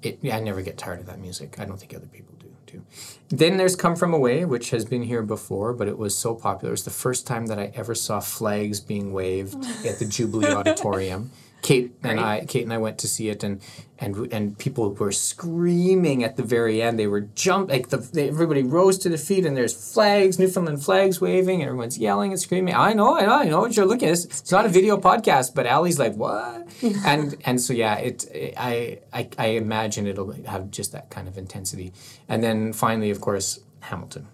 it, 0.00 0.18
yeah, 0.22 0.38
I 0.38 0.40
never 0.40 0.62
get 0.62 0.78
tired 0.78 1.00
of 1.00 1.06
that 1.08 1.18
music. 1.20 1.60
I 1.60 1.66
don't 1.66 1.76
think 1.78 1.94
other 1.94 2.06
people 2.06 2.35
too. 2.66 2.82
Then 3.28 3.56
there's 3.56 3.76
"Come 3.76 3.96
From 3.96 4.12
Away," 4.12 4.44
which 4.44 4.70
has 4.70 4.84
been 4.84 5.02
here 5.02 5.22
before, 5.22 5.72
but 5.72 5.88
it 5.88 5.98
was 5.98 6.16
so 6.16 6.34
popular. 6.34 6.70
It 6.70 6.72
was 6.72 6.84
the 6.84 6.90
first 6.90 7.26
time 7.26 7.46
that 7.46 7.58
I 7.58 7.72
ever 7.74 7.94
saw 7.94 8.20
flags 8.20 8.80
being 8.80 9.12
waved 9.12 9.54
at 9.84 9.98
the 9.98 10.04
Jubilee 10.04 10.50
Auditorium. 10.52 11.30
Kate 11.62 11.92
and 12.02 12.18
Right. 12.18 12.42
I, 12.42 12.44
Kate 12.44 12.62
and 12.62 12.72
I 12.72 12.78
went 12.78 12.98
to 12.98 13.08
see 13.08 13.28
it, 13.28 13.42
and 13.42 13.60
and 13.98 14.32
and 14.32 14.56
people 14.58 14.92
were 14.92 15.10
screaming 15.10 16.22
at 16.22 16.36
the 16.36 16.42
very 16.42 16.80
end. 16.82 16.98
They 16.98 17.06
were 17.06 17.22
jump 17.22 17.70
like 17.70 17.88
the 17.88 17.96
they, 17.96 18.28
everybody 18.28 18.62
rose 18.62 18.98
to 18.98 19.08
their 19.08 19.18
feet, 19.18 19.44
and 19.46 19.56
there's 19.56 19.72
flags, 19.92 20.38
Newfoundland 20.38 20.84
flags 20.84 21.20
waving, 21.20 21.62
and 21.62 21.68
everyone's 21.68 21.98
yelling 21.98 22.30
and 22.32 22.40
screaming. 22.40 22.74
I 22.74 22.92
know, 22.92 23.16
I 23.16 23.26
know, 23.26 23.34
I 23.34 23.44
know 23.44 23.60
what 23.60 23.76
you're 23.76 23.86
looking 23.86 24.08
at. 24.08 24.12
It's, 24.12 24.24
it's 24.26 24.52
not 24.52 24.66
a 24.66 24.68
video 24.68 24.96
podcast, 24.96 25.54
but 25.54 25.66
Allie's 25.66 25.98
like, 25.98 26.14
what? 26.14 26.68
and 27.04 27.34
and 27.44 27.60
so 27.60 27.72
yeah, 27.72 27.96
it 27.96 28.26
I, 28.56 29.00
I 29.12 29.28
I 29.38 29.46
imagine 29.46 30.06
it'll 30.06 30.32
have 30.46 30.70
just 30.70 30.92
that 30.92 31.10
kind 31.10 31.26
of 31.26 31.36
intensity, 31.38 31.92
and 32.28 32.44
then 32.44 32.72
finally, 32.74 33.10
of 33.10 33.20
course, 33.20 33.60
Hamilton. 33.80 34.28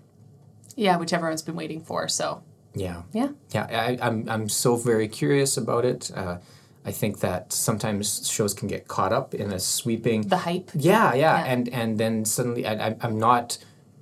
Yeah, 0.76 0.96
which 0.96 1.12
everyone's 1.12 1.42
been 1.42 1.56
waiting 1.56 1.82
for. 1.82 2.08
So 2.08 2.42
Yeah. 2.74 3.02
yeah, 3.12 3.28
Yeah, 3.54 3.66
I, 3.70 3.98
I'm 4.06 4.28
I'm 4.28 4.48
so 4.48 4.76
very 4.76 5.08
curious 5.08 5.56
about 5.56 5.84
it. 5.84 6.10
Uh, 6.14 6.38
I 6.84 6.90
think 6.92 7.20
that 7.20 7.52
sometimes 7.52 8.28
shows 8.28 8.54
can 8.54 8.68
get 8.68 8.88
caught 8.88 9.12
up 9.12 9.34
in 9.34 9.52
a 9.52 9.60
sweeping. 9.60 10.22
the 10.22 10.38
hype. 10.38 10.70
yeah, 10.74 11.14
yeah, 11.14 11.44
Yeah. 11.44 11.44
and 11.52 11.68
and 11.68 11.98
then 11.98 12.24
suddenly 12.24 12.66
I, 12.66 12.96
I'm 13.00 13.18
not 13.18 13.58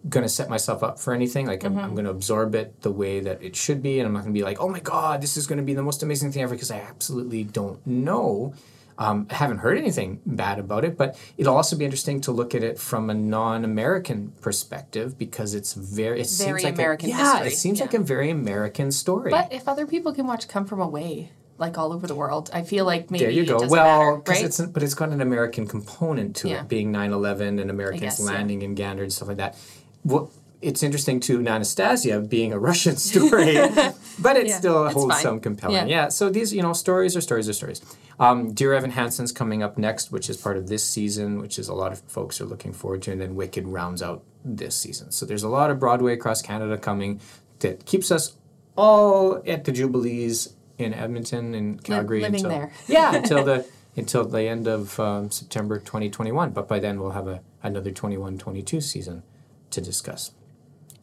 going 0.08 0.22
to 0.22 0.30
set 0.30 0.48
myself 0.48 0.82
up 0.82 0.98
for 0.98 1.12
anything. 1.12 1.46
Like 1.46 1.62
I'm, 1.62 1.74
Mm-hmm. 1.74 1.84
I'm 1.84 1.94
going 1.94 2.06
to 2.06 2.10
absorb 2.10 2.54
it 2.54 2.80
the 2.80 2.90
way 2.90 3.20
that 3.20 3.42
it 3.42 3.54
should 3.54 3.82
be, 3.82 3.98
and 4.00 4.06
I'm 4.06 4.14
not 4.14 4.20
going 4.20 4.32
to 4.34 4.38
be 4.38 4.44
like, 4.44 4.58
oh 4.60 4.68
my 4.68 4.80
god, 4.80 5.20
this 5.20 5.36
is 5.36 5.46
going 5.46 5.58
to 5.58 5.64
be 5.64 5.74
the 5.74 5.82
most 5.82 6.02
amazing 6.02 6.32
thing 6.32 6.42
ever 6.42 6.54
because 6.54 6.70
I 6.70 6.80
absolutely 6.80 7.44
don't 7.44 7.86
know. 7.86 8.54
Um, 8.96 9.26
I 9.30 9.34
haven't 9.34 9.58
heard 9.58 9.78
anything 9.78 10.20
bad 10.26 10.58
about 10.58 10.84
it, 10.84 10.96
but 10.98 11.18
it'll 11.38 11.56
also 11.56 11.74
be 11.76 11.84
interesting 11.86 12.20
to 12.22 12.32
look 12.32 12.54
at 12.54 12.62
it 12.62 12.78
from 12.78 13.08
a 13.08 13.14
non-American 13.14 14.32
perspective 14.42 15.16
because 15.16 15.54
it's 15.54 15.72
very 15.72 16.20
it 16.20 16.26
seems 16.28 16.62
like 16.62 16.74
American 16.74 17.08
a, 17.08 17.12
yeah, 17.12 17.32
history, 17.32 17.48
it 17.48 17.56
seems 17.56 17.78
yeah. 17.78 17.84
like 17.86 17.94
a 17.94 17.98
very 17.98 18.28
American 18.30 18.92
story. 18.92 19.30
But 19.30 19.52
if 19.52 19.68
other 19.68 19.86
people 19.86 20.12
can 20.12 20.26
watch 20.26 20.48
Come 20.48 20.66
From 20.66 20.80
Away, 20.80 21.30
like 21.60 21.78
all 21.78 21.92
over 21.92 22.06
the 22.06 22.14
world, 22.14 22.50
I 22.52 22.62
feel 22.62 22.84
like 22.84 23.10
maybe 23.10 23.24
There 23.24 23.32
you 23.32 23.44
go. 23.46 23.58
Well, 23.66 24.16
matter, 24.16 24.22
right? 24.26 24.44
it's 24.44 24.60
but 24.60 24.82
it's 24.82 24.94
got 24.94 25.10
an 25.10 25.20
American 25.20 25.66
component 25.66 26.34
to 26.36 26.48
Yeah. 26.48 26.62
it, 26.62 26.68
being 26.68 26.90
9/11 26.92 27.60
and 27.60 27.70
Americans 27.70 28.00
guess, 28.00 28.20
yeah. 28.20 28.26
landing 28.26 28.62
in 28.62 28.74
Gander 28.74 29.02
and 29.02 29.12
stuff 29.12 29.28
like 29.28 29.36
that. 29.36 29.56
Well, 30.04 30.30
it's 30.62 30.82
interesting 30.82 31.20
too, 31.20 31.38
Anastasia 31.46 32.20
being 32.20 32.52
a 32.52 32.58
Russian 32.58 32.96
story, 33.10 33.54
but 34.18 34.36
it 34.36 34.46
Yeah, 34.48 34.58
still 34.58 34.88
holds 34.90 35.14
fine. 35.14 35.22
some 35.22 35.40
compelling. 35.40 35.88
Yeah. 35.88 36.04
Yeah. 36.04 36.08
So 36.08 36.28
these, 36.28 36.52
you 36.52 36.62
know, 36.62 36.72
stories 36.74 37.16
are 37.16 37.20
stories 37.22 37.48
are 37.48 37.52
stories. 37.54 37.80
Um, 38.18 38.52
Dear 38.52 38.74
Evan 38.74 38.90
Hansen's 38.90 39.32
coming 39.32 39.62
up 39.62 39.78
next, 39.78 40.12
which 40.12 40.28
is 40.28 40.36
part 40.36 40.56
of 40.58 40.68
this 40.68 40.84
season, 40.84 41.38
which 41.40 41.58
is 41.58 41.68
a 41.68 41.74
lot 41.74 41.92
of 41.92 42.00
folks 42.00 42.40
are 42.42 42.44
looking 42.44 42.72
forward 42.74 43.00
to, 43.02 43.12
and 43.12 43.20
then 43.20 43.34
Wicked 43.34 43.66
rounds 43.66 44.02
out 44.02 44.22
this 44.44 44.76
season. 44.76 45.10
So 45.12 45.24
there's 45.24 45.42
a 45.42 45.48
lot 45.48 45.70
of 45.70 45.78
Broadway 45.80 46.12
across 46.12 46.42
Canada 46.42 46.76
coming 46.76 47.20
that 47.60 47.86
keeps 47.86 48.10
us 48.10 48.36
all 48.76 49.42
at 49.46 49.64
the 49.64 49.72
Jubilees 49.72 50.54
in 50.80 50.94
Edmonton 50.94 51.54
and 51.54 51.82
Calgary 51.82 52.20
living 52.20 52.36
until 52.36 52.50
there. 52.50 52.72
yeah 52.88 53.14
until 53.16 53.44
the 53.44 53.66
until 53.96 54.24
the 54.24 54.42
end 54.42 54.66
of 54.68 54.98
um, 55.00 55.30
September 55.30 55.78
2021. 55.78 56.50
But 56.50 56.68
by 56.68 56.78
then 56.78 57.00
we'll 57.00 57.10
have 57.10 57.26
a 57.26 57.40
another 57.62 57.90
21-22 57.90 58.82
season 58.82 59.22
to 59.70 59.80
discuss. 59.80 60.32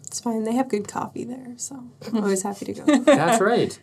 It's 0.07 0.19
fine. 0.19 0.43
They 0.43 0.55
have 0.55 0.69
good 0.69 0.88
coffee 0.88 1.24
there, 1.24 1.53
so 1.57 1.84
I'm 2.07 2.24
always 2.24 2.43
happy 2.43 2.65
to 2.65 2.74
go. 2.74 3.00
That's 3.03 3.41
right. 3.41 3.77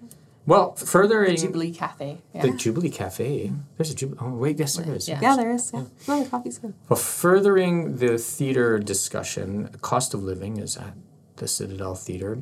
Well, 0.47 0.75
furthering 0.75 1.37
the 1.37 1.41
Jubilee 1.41 1.73
Cafe. 1.73 2.19
Yeah. 2.35 2.43
the 2.43 2.51
Jubilee 2.53 2.91
Cafe. 2.91 3.53
There's 3.77 3.91
a 3.91 3.95
Jubilee. 3.95 4.19
Oh 4.21 4.35
wait, 4.35 4.59
yes 4.59 4.77
there 4.77 4.95
is. 4.95 5.09
Yeah. 5.09 5.21
yeah, 5.23 5.37
there 5.37 5.51
is. 5.53 5.71
Yeah. 5.73 5.85
No, 6.07 6.23
the 6.23 6.29
coffee's 6.29 6.59
good. 6.59 6.75
Well, 6.89 6.99
furthering 6.99 7.97
the 7.97 8.19
theater 8.19 8.79
discussion, 8.79 9.71
cost 9.81 10.13
of 10.13 10.23
living 10.23 10.59
is 10.59 10.77
at 10.77 10.95
the 11.37 11.49
Citadel 11.49 11.95
Theater. 11.95 12.39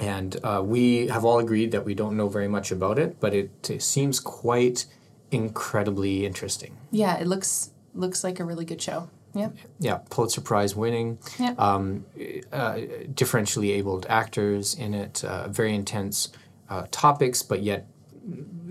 And 0.00 0.36
uh, 0.42 0.62
we 0.64 1.08
have 1.08 1.24
all 1.24 1.38
agreed 1.38 1.72
that 1.72 1.84
we 1.84 1.94
don't 1.94 2.16
know 2.16 2.28
very 2.28 2.48
much 2.48 2.72
about 2.72 2.98
it, 2.98 3.20
but 3.20 3.34
it, 3.34 3.70
it 3.70 3.82
seems 3.82 4.18
quite 4.20 4.86
incredibly 5.30 6.26
interesting. 6.26 6.76
yeah, 6.90 7.16
it 7.18 7.26
looks 7.26 7.70
looks 7.94 8.22
like 8.24 8.38
a 8.40 8.44
really 8.44 8.64
good 8.64 8.80
show. 8.80 9.08
Yeah. 9.34 9.50
Yeah, 9.78 9.98
Pulitzer 10.10 10.40
Prize 10.40 10.74
winning, 10.76 11.18
Yeah. 11.38 11.54
um, 11.58 12.04
uh, 12.52 12.74
differentially 13.14 13.70
abled 13.78 14.06
actors 14.08 14.74
in 14.74 14.92
it, 14.94 15.22
uh, 15.24 15.48
very 15.48 15.72
intense 15.74 16.30
uh, 16.68 16.86
topics, 16.90 17.42
but 17.42 17.62
yet 17.62 17.86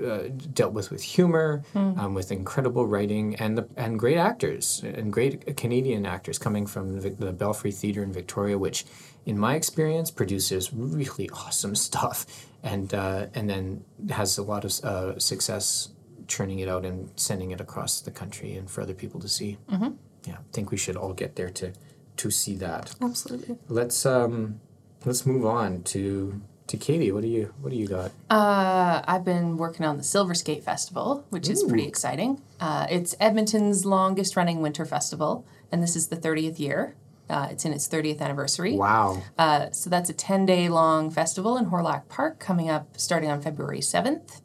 uh, 0.05 0.29
dealt 0.53 0.73
with 0.73 0.89
with 0.91 1.01
humor, 1.01 1.63
um, 1.75 2.13
with 2.13 2.31
incredible 2.31 2.85
writing, 2.87 3.35
and 3.35 3.57
the, 3.57 3.67
and 3.75 3.99
great 3.99 4.17
actors 4.17 4.81
and 4.83 5.11
great 5.11 5.55
Canadian 5.57 6.05
actors 6.05 6.37
coming 6.37 6.65
from 6.67 6.99
the, 7.01 7.09
the 7.09 7.31
Belfry 7.33 7.71
Theatre 7.71 8.03
in 8.03 8.11
Victoria, 8.13 8.57
which, 8.57 8.85
in 9.29 9.37
my 9.37 9.53
experience, 9.53 10.09
produces 10.09 10.73
really 10.73 11.29
awesome 11.29 11.75
stuff, 11.75 12.25
and 12.63 12.93
uh, 12.95 13.27
and 13.35 13.47
then 13.47 13.85
has 14.09 14.39
a 14.39 14.43
lot 14.43 14.65
of 14.65 14.71
uh, 14.83 15.19
success 15.19 15.89
churning 16.27 16.59
it 16.59 16.67
out 16.67 16.83
and 16.83 17.11
sending 17.15 17.51
it 17.51 17.61
across 17.61 18.01
the 18.01 18.11
country 18.11 18.55
and 18.55 18.69
for 18.69 18.81
other 18.81 18.95
people 18.95 19.19
to 19.19 19.27
see. 19.27 19.57
Mm-hmm. 19.71 19.89
Yeah, 20.25 20.33
I 20.33 20.51
think 20.51 20.71
we 20.71 20.77
should 20.77 20.95
all 20.95 21.13
get 21.13 21.35
there 21.35 21.51
to 21.51 21.73
to 22.17 22.31
see 22.31 22.55
that. 22.55 22.95
Absolutely. 23.01 23.57
Let's 23.67 24.03
um, 24.03 24.59
let's 25.05 25.27
move 25.27 25.45
on 25.45 25.83
to 25.83 26.41
to 26.65 26.77
Katie. 26.77 27.11
What 27.11 27.21
do 27.21 27.27
you 27.27 27.53
what 27.61 27.69
do 27.69 27.75
you 27.75 27.87
got? 27.87 28.11
Uh, 28.31 29.03
I've 29.07 29.23
been 29.23 29.57
working 29.57 29.85
on 29.85 29.97
the 29.97 30.03
Silver 30.03 30.33
Skate 30.33 30.63
Festival, 30.63 31.23
which 31.29 31.47
is 31.47 31.63
pretty 31.63 31.87
exciting. 31.87 32.41
Uh, 32.59 32.87
it's 32.89 33.15
Edmonton's 33.19 33.85
longest 33.85 34.35
running 34.35 34.63
winter 34.63 34.85
festival, 34.85 35.45
and 35.71 35.83
this 35.83 35.95
is 35.95 36.07
the 36.07 36.17
30th 36.17 36.57
year. 36.57 36.95
Uh, 37.29 37.47
it's 37.51 37.65
in 37.65 37.73
its 37.73 37.87
30th 37.87 38.21
anniversary. 38.21 38.75
Wow. 38.75 39.21
Uh, 39.37 39.69
so 39.71 39.89
that's 39.89 40.09
a 40.09 40.13
10 40.13 40.45
day 40.45 40.69
long 40.69 41.11
festival 41.11 41.57
in 41.57 41.65
Hawrelak 41.65 42.07
Park 42.09 42.39
coming 42.39 42.69
up 42.69 42.97
starting 42.97 43.29
on 43.29 43.41
February 43.41 43.79
7th. 43.79 44.41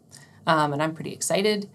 Um, 0.46 0.72
and 0.72 0.82
I'm 0.82 0.94
pretty 0.94 1.12
excited. 1.12 1.70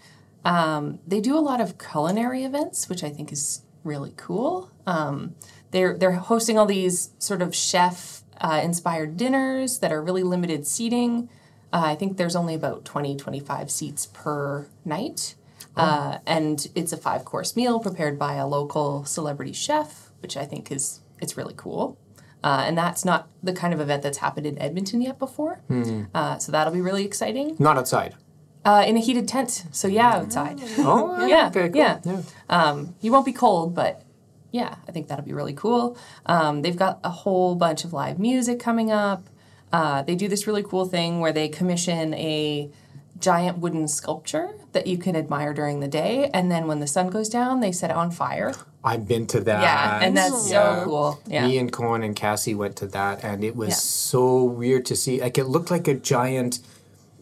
Um, 0.46 1.00
they 1.08 1.20
do 1.20 1.36
a 1.36 1.40
lot 1.42 1.60
of 1.60 1.78
culinary 1.78 2.44
events, 2.44 2.88
which 2.88 3.04
I 3.04 3.10
think 3.10 3.32
is 3.32 3.64
really 3.84 4.14
cool. 4.16 4.72
Um, 4.86 5.36
they're, 5.72 5.98
they're 5.98 6.14
hosting 6.14 6.58
all 6.58 6.66
these 6.66 7.12
sort 7.20 7.42
of 7.42 7.56
chef 7.56 8.24
uh, 8.40 8.62
inspired 8.64 9.18
dinners 9.18 9.80
that 9.80 9.92
are 9.92 10.02
really 10.02 10.24
limited 10.24 10.66
seating. 10.66 11.30
Uh, 11.74 11.84
I 11.86 11.96
think 11.96 12.18
there's 12.18 12.36
only 12.36 12.56
about 12.56 12.86
20, 12.86 13.18
25 13.18 13.70
seats 13.70 14.06
per 14.08 14.68
night. 14.86 15.36
Uh, 15.76 16.18
and 16.26 16.68
it's 16.76 16.92
a 16.92 16.98
five 16.98 17.24
course 17.24 17.56
meal 17.56 17.80
prepared 17.80 18.20
by 18.20 18.34
a 18.34 18.46
local 18.46 19.06
celebrity 19.06 19.54
chef, 19.54 20.09
which 20.22 20.38
I 20.38 20.46
think 20.46 20.72
is 20.72 21.02
it's 21.20 21.36
really 21.38 21.54
cool. 21.56 21.98
Uh, 22.44 22.64
and 22.66 22.78
that's 22.78 23.04
not 23.04 23.28
the 23.44 23.52
kind 23.52 23.74
of 23.74 23.82
event 23.82 24.02
that's 24.02 24.20
happened 24.20 24.46
in 24.46 24.58
Edmonton 24.58 25.02
yet 25.02 25.20
before. 25.20 25.60
Uh, 26.16 26.38
so 26.38 26.52
that'll 26.54 26.72
be 26.74 26.80
really 26.82 27.04
exciting. 27.04 27.58
Not 27.60 27.78
outside. 27.78 28.16
Uh, 28.64 28.84
in 28.88 28.96
a 28.96 29.00
heated 29.02 29.28
tent. 29.28 29.66
So 29.72 29.88
yeah, 29.90 30.16
outside. 30.16 30.62
Oh 30.80 31.26
Yeah, 31.28 31.48
Okay. 31.48 31.68
Cool. 31.70 31.76
yeah. 31.78 32.00
yeah. 32.06 32.22
Um, 32.50 32.96
you 33.02 33.12
won't 33.12 33.26
be 33.26 33.34
cold, 33.34 33.76
but 33.76 34.04
yeah, 34.52 34.76
I 34.88 34.92
think 34.92 35.08
that'll 35.10 35.26
be 35.26 35.34
really 35.34 35.54
cool. 35.54 35.98
Um, 36.26 36.62
they've 36.62 36.76
got 36.78 37.00
a 37.04 37.10
whole 37.10 37.56
bunch 37.56 37.84
of 37.84 37.92
live 37.94 38.20
music 38.20 38.60
coming 38.60 38.90
up. 38.92 39.30
Uh, 39.72 40.02
they 40.04 40.16
do 40.16 40.28
this 40.28 40.48
really 40.48 40.64
cool 40.64 40.86
thing 40.86 41.20
where 41.20 41.32
they 41.34 41.48
commission 41.50 42.14
a 42.16 42.72
giant 43.20 43.58
wooden 43.60 43.88
sculpture 43.88 44.52
that 44.72 44.88
you 44.88 44.98
can 44.98 45.16
admire 45.16 45.54
during 45.54 45.80
the 45.80 45.88
day, 45.88 46.30
and 46.34 46.52
then 46.52 46.68
when 46.68 46.80
the 46.80 46.88
sun 46.88 47.10
goes 47.10 47.30
down, 47.30 47.60
they 47.60 47.72
set 47.72 47.90
it 47.90 47.96
on 47.96 48.12
fire. 48.12 48.54
I've 48.84 49.08
been 49.08 49.28
to 49.28 49.40
that. 49.42 49.62
Yeah, 49.62 50.00
and 50.02 50.16
that's 50.16 50.50
Yeah. 50.50 50.80
so 50.80 50.86
cool. 50.86 51.20
Yeah. 51.28 51.48
Me 51.48 51.58
and 51.58 51.72
Cohen 51.72 52.02
and 52.04 52.16
Cassie 52.16 52.56
went 52.56 52.76
to 52.78 52.88
that, 52.88 53.24
and 53.24 53.44
it 53.44 53.56
was 53.56 53.70
Yeah. 53.70 53.76
so 53.76 54.44
weird 54.44 54.86
to 54.88 54.96
see. 54.96 55.20
Like 55.22 55.38
it 55.38 55.46
looked 55.46 55.70
like 55.72 55.88
a 55.88 55.94
giant 55.96 56.60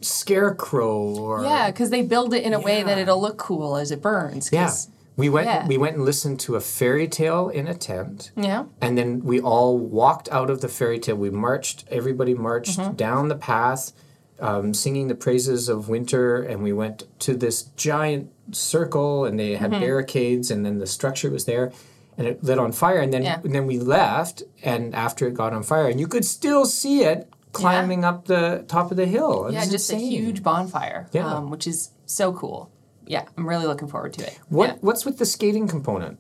scarecrow, 0.01 0.97
or 1.17 1.43
Yeah, 1.43 1.71
because 1.71 1.89
they 1.89 2.01
build 2.03 2.33
it 2.33 2.43
in 2.43 2.53
a 2.53 2.59
way 2.59 2.83
that 2.83 2.97
it'll 2.97 3.21
look 3.21 3.37
cool 3.37 3.77
as 3.77 3.91
it 3.91 4.01
burns. 4.01 4.49
Yeah. 4.51 4.71
We 5.15 5.29
went. 5.29 5.47
Yeah. 5.47 5.65
We 5.65 5.77
went 5.79 5.95
and 5.95 6.05
listened 6.05 6.39
to 6.41 6.55
a 6.55 6.61
fairy 6.61 7.07
tale 7.07 7.49
in 7.49 7.67
a 7.67 7.73
tent. 7.73 8.29
Yeah. 8.35 8.65
And 8.79 8.95
then 8.97 9.23
we 9.23 9.41
all 9.41 9.75
walked 9.77 10.29
out 10.31 10.51
of 10.51 10.61
the 10.61 10.67
fairy 10.67 10.99
tale. 10.99 11.15
We 11.15 11.31
marched, 11.31 11.85
everybody 11.89 12.35
marched 12.35 12.77
Mm-hmm. 12.79 12.93
down 12.93 13.27
the 13.27 13.35
path, 13.35 13.93
um, 14.39 14.73
singing 14.73 15.07
the 15.07 15.15
praises 15.15 15.69
of 15.69 15.89
winter. 15.89 16.41
And 16.41 16.63
we 16.63 16.73
went 16.73 17.03
to 17.19 17.35
this 17.35 17.63
giant 17.75 18.31
circle, 18.51 19.25
and 19.25 19.39
they 19.39 19.53
Mm-hmm. 19.53 19.71
had 19.73 19.81
barricades, 19.81 20.51
and 20.51 20.65
then 20.65 20.79
the 20.79 20.87
structure 20.87 21.29
was 21.29 21.45
there. 21.45 21.71
And 22.17 22.25
it 22.27 22.43
lit 22.43 22.57
on 22.59 22.71
fire. 22.71 22.99
And 22.99 23.13
then, 23.13 23.23
Yeah. 23.23 23.39
and 23.43 23.53
then 23.53 23.67
we 23.67 23.77
left, 23.79 24.43
and 24.63 24.95
after 24.95 25.27
it 25.27 25.33
got 25.33 25.53
on 25.53 25.63
fire, 25.63 25.87
and 25.87 25.99
you 25.99 26.07
could 26.07 26.25
still 26.25 26.65
see 26.65 27.03
it 27.03 27.29
climbing 27.53 28.03
up 28.05 28.25
the 28.25 28.63
top 28.67 28.91
of 28.91 28.97
the 28.97 29.05
hill. 29.05 29.47
It 29.47 29.53
Yeah, 29.53 29.65
just 29.65 29.91
a 29.91 29.95
huge 29.95 30.43
bonfire, 30.43 31.07
Yeah. 31.11 31.31
um, 31.33 31.49
which 31.49 31.65
is 31.67 31.91
so 32.05 32.31
cool. 32.33 32.69
Yeah, 33.05 33.23
I'm 33.37 33.47
really 33.47 33.65
looking 33.65 33.87
forward 33.87 34.13
to 34.13 34.27
it. 34.27 34.37
What, 34.49 34.69
Yeah. 34.69 34.75
What's 34.81 35.05
with 35.05 35.17
the 35.17 35.25
skating 35.25 35.67
component? 35.67 36.19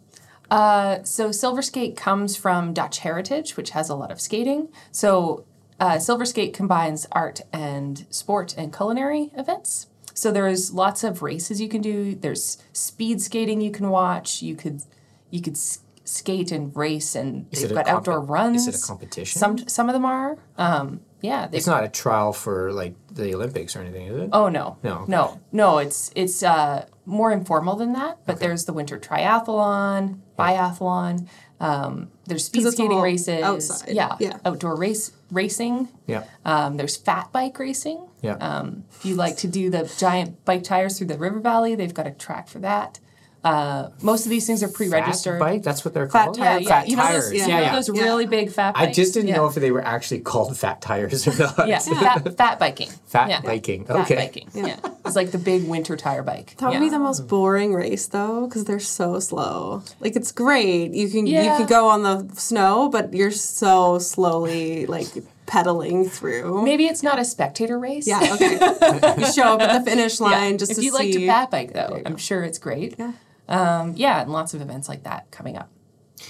Uh, 0.49 1.03
so 1.03 1.31
Silver 1.31 1.61
Skate 1.61 1.97
comes 1.97 2.35
from 2.37 2.73
Dutch 2.73 2.99
heritage, 2.99 3.57
which 3.57 3.71
has 3.71 3.89
a 3.89 3.95
lot 3.95 4.11
of 4.11 4.21
skating. 4.21 4.69
So 4.91 5.43
uh, 5.79 5.99
Silver 5.99 6.25
Skate 6.25 6.53
combines 6.53 7.07
art 7.11 7.41
and 7.53 8.05
sport 8.09 8.55
and 8.57 8.75
culinary 8.75 9.31
events. 9.35 9.87
So 10.13 10.31
there's 10.31 10.73
lots 10.73 11.03
of 11.03 11.21
races 11.21 11.61
you 11.61 11.69
can 11.69 11.81
do. 11.81 12.15
There's 12.15 12.57
speed 12.73 13.21
skating 13.21 13.61
you 13.61 13.71
can 13.71 13.89
watch. 13.89 14.41
You 14.41 14.55
could 14.55 14.81
you 15.29 15.41
could 15.41 15.57
skate 15.57 16.51
and 16.51 16.75
race, 16.75 17.15
and 17.15 17.45
Is 17.51 17.61
they've 17.61 17.73
got 17.73 17.87
outdoor 17.87 18.21
runs. 18.21 18.67
is 18.67 18.75
it 18.75 18.83
a 18.83 18.87
competition? 18.87 19.39
Some 19.39 19.57
some 19.67 19.89
of 19.89 19.93
them 19.93 20.05
are. 20.05 20.37
Um, 20.57 21.01
yeah. 21.21 21.47
They, 21.47 21.57
It's 21.57 21.67
not 21.67 21.83
a 21.83 21.87
trial 21.89 22.33
for 22.33 22.71
like 22.71 22.95
the 23.11 23.33
Olympics 23.35 23.75
or 23.75 23.79
anything, 23.81 24.07
is 24.07 24.15
it? 24.23 24.29
oh 24.33 24.49
no, 24.49 24.77
No, 24.83 24.93
okay. 24.99 25.11
no, 25.11 25.39
no. 25.51 25.77
It's 25.79 26.11
it's 26.15 26.43
uh, 26.43 26.85
more 27.05 27.31
informal 27.31 27.75
than 27.75 27.93
that. 27.93 28.19
But 28.25 28.39
there's 28.39 28.65
the 28.65 28.73
winter 28.73 28.97
triathlon, 28.99 30.19
biathlon. 30.37 31.27
Um, 31.59 32.09
there's 32.25 32.45
speed 32.45 32.59
'Cause 32.59 32.65
it's 32.67 32.75
skating 32.77 33.01
races. 33.01 33.41
outside, 33.43 33.89
Yeah, 33.89 34.15
yeah. 34.19 34.37
outdoor 34.45 34.75
race 34.75 35.11
racing. 35.31 35.89
Yeah. 36.05 36.23
Um, 36.45 36.77
there's 36.77 36.95
fat 36.95 37.31
bike 37.31 37.57
racing. 37.57 38.07
Yeah. 38.21 38.33
Um, 38.33 38.83
if 38.91 39.03
you 39.05 39.15
like 39.15 39.37
to 39.37 39.47
do 39.47 39.69
the 39.71 39.91
giant 39.97 40.43
bike 40.45 40.63
tires 40.63 40.97
through 40.97 41.07
the 41.07 41.17
river 41.17 41.39
valley, 41.39 41.73
they've 41.73 41.93
got 41.93 42.05
a 42.05 42.11
track 42.11 42.47
for 42.47 42.59
that. 42.59 42.99
Uh, 43.47 43.89
most 44.01 44.25
of 44.25 44.29
these 44.29 44.45
things 44.45 44.61
are 44.61 44.67
pre-registered. 44.67 45.39
Fat 45.39 45.45
bike, 45.45 45.63
that's 45.63 45.85
what 45.85 45.93
they're 45.93 46.09
Fat 46.09 46.25
called. 46.25 46.37
tire 46.37 46.45
Yeah, 46.45 46.57
yeah. 46.57 46.67
Fat 46.69 46.87
you 46.89 46.95
know 46.97 47.03
tires. 47.03 47.23
those, 47.25 47.33
you 47.33 47.39
yeah, 47.39 47.47
know 47.47 47.61
yeah. 47.61 47.75
those 47.75 47.89
Yeah. 47.89 48.03
really 48.03 48.25
big 48.25 48.51
fat 48.51 48.75
tires. 48.75 48.89
I 48.89 48.91
just 48.91 49.13
didn't 49.13 49.29
yeah. 49.29 49.37
know 49.37 49.45
if 49.47 49.55
they 49.55 49.71
were 49.71 49.85
actually 49.85 50.19
called 50.19 50.57
fat 50.57 50.81
tires 50.81 51.27
or 51.27 51.37
not. 51.37 51.67
Yeah, 51.67 51.79
Fat, 51.79 52.37
fat 52.37 52.59
biking. 52.59 52.89
Fat 53.05 53.29
yeah. 53.29 53.41
biking. 53.41 53.85
Fat 53.85 53.97
Okay. 54.01 54.15
biking. 54.15 54.49
Yeah. 54.53 54.79
It's 55.05 55.15
like 55.15 55.31
the 55.31 55.37
big 55.37 55.65
winter 55.67 55.95
tire 55.95 56.23
bike. 56.23 56.55
That 56.57 56.67
would 56.67 56.73
yeah. 56.73 56.79
be 56.81 56.89
the 56.89 56.99
most 56.99 57.27
boring 57.27 57.73
race 57.73 58.07
though, 58.07 58.47
because 58.47 58.65
they're 58.65 58.79
so 58.79 59.19
slow. 59.19 59.83
Like 60.01 60.15
it's 60.15 60.31
great. 60.33 60.93
You 60.93 61.09
can 61.09 61.25
you 61.25 61.39
can 61.39 61.65
go 61.67 61.87
on 61.87 62.03
the 62.03 62.27
snow, 62.35 62.89
but 62.89 63.13
you're 63.13 63.31
so 63.31 63.99
slowly 63.99 64.85
like 64.85 65.07
pedaling 65.45 66.09
through. 66.09 66.63
Maybe 66.63 66.85
it's 66.87 67.01
not 67.01 67.17
a 67.19 67.23
spectator 67.23 67.79
race. 67.79 68.05
Yeah, 68.05 68.33
okay. 68.33 68.53
you 69.21 69.31
show 69.31 69.53
up 69.53 69.61
at 69.61 69.79
the 69.85 69.89
finish 69.89 70.19
line 70.19 70.57
just 70.57 70.71
if 70.71 70.77
to 70.77 70.83
you 70.83 70.91
see. 70.91 70.97
like 70.97 71.11
to 71.13 71.25
fat 71.27 71.49
bike 71.51 71.73
though, 71.73 72.01
I'm 72.05 72.17
sure 72.17 72.43
it's 72.43 72.59
great. 72.59 72.95
Yeah. 72.99 73.13
Um, 73.47 73.93
yeah, 73.95 74.21
and 74.21 74.31
lots 74.31 74.53
of 74.53 74.61
events 74.61 74.89
like 74.89 75.03
that 75.03 75.31
coming 75.31 75.57
up. 75.57 75.69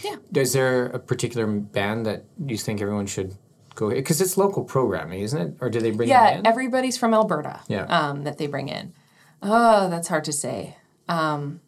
Yeah. 0.04 0.18
Is 0.36 0.54
there 0.54 0.88
a 0.88 1.00
particular 1.00 1.48
band 1.48 2.06
that 2.06 2.26
you 2.46 2.58
think 2.58 2.82
everyone 2.82 3.08
should 3.08 3.36
go? 3.76 3.90
Because 3.90 4.22
it's 4.22 4.38
local 4.38 4.64
programming, 4.64 5.22
isn't 5.22 5.42
it? 5.42 5.58
Or 5.62 5.70
do 5.70 5.80
they 5.80 5.92
bring 5.92 6.10
Yeah, 6.10 6.38
in? 6.40 6.46
everybody's 6.48 6.98
from 6.98 7.14
Alberta. 7.14 7.62
Yeah. 7.68 7.86
Um, 7.86 8.24
that 8.24 8.38
they 8.38 8.48
bring 8.48 8.70
in. 8.70 8.94
Oh, 9.42 9.90
that's 9.90 10.08
hard 10.10 10.26
to 10.26 10.34
say. 10.34 10.78
Um, 11.08 11.62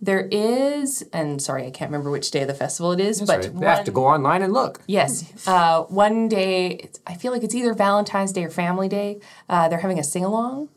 there 0.00 0.28
is, 0.30 1.02
and 1.12 1.40
sorry, 1.40 1.66
I 1.66 1.70
can't 1.70 1.90
remember 1.90 2.10
which 2.10 2.30
day 2.30 2.42
of 2.42 2.48
the 2.48 2.54
festival 2.54 2.92
it 2.92 3.00
is, 3.00 3.20
but 3.20 3.44
Sorry, 3.44 3.46
they 3.48 3.66
have 3.66 3.84
to 3.84 3.90
go 3.90 4.04
online 4.06 4.42
and 4.42 4.52
look. 4.52 4.80
Yes. 4.86 5.46
Uh, 5.46 5.84
one 5.84 6.28
day, 6.28 6.72
it's, 6.72 7.00
I 7.06 7.14
feel 7.14 7.32
like 7.32 7.42
it's 7.42 7.54
either 7.54 7.72
Valentine's 7.72 8.32
Day 8.32 8.44
or 8.44 8.50
Family 8.50 8.88
Day. 8.88 9.20
Uh, 9.48 9.68
they're 9.68 9.78
having 9.78 9.98
a 9.98 10.04
sing 10.04 10.24
along. 10.24 10.68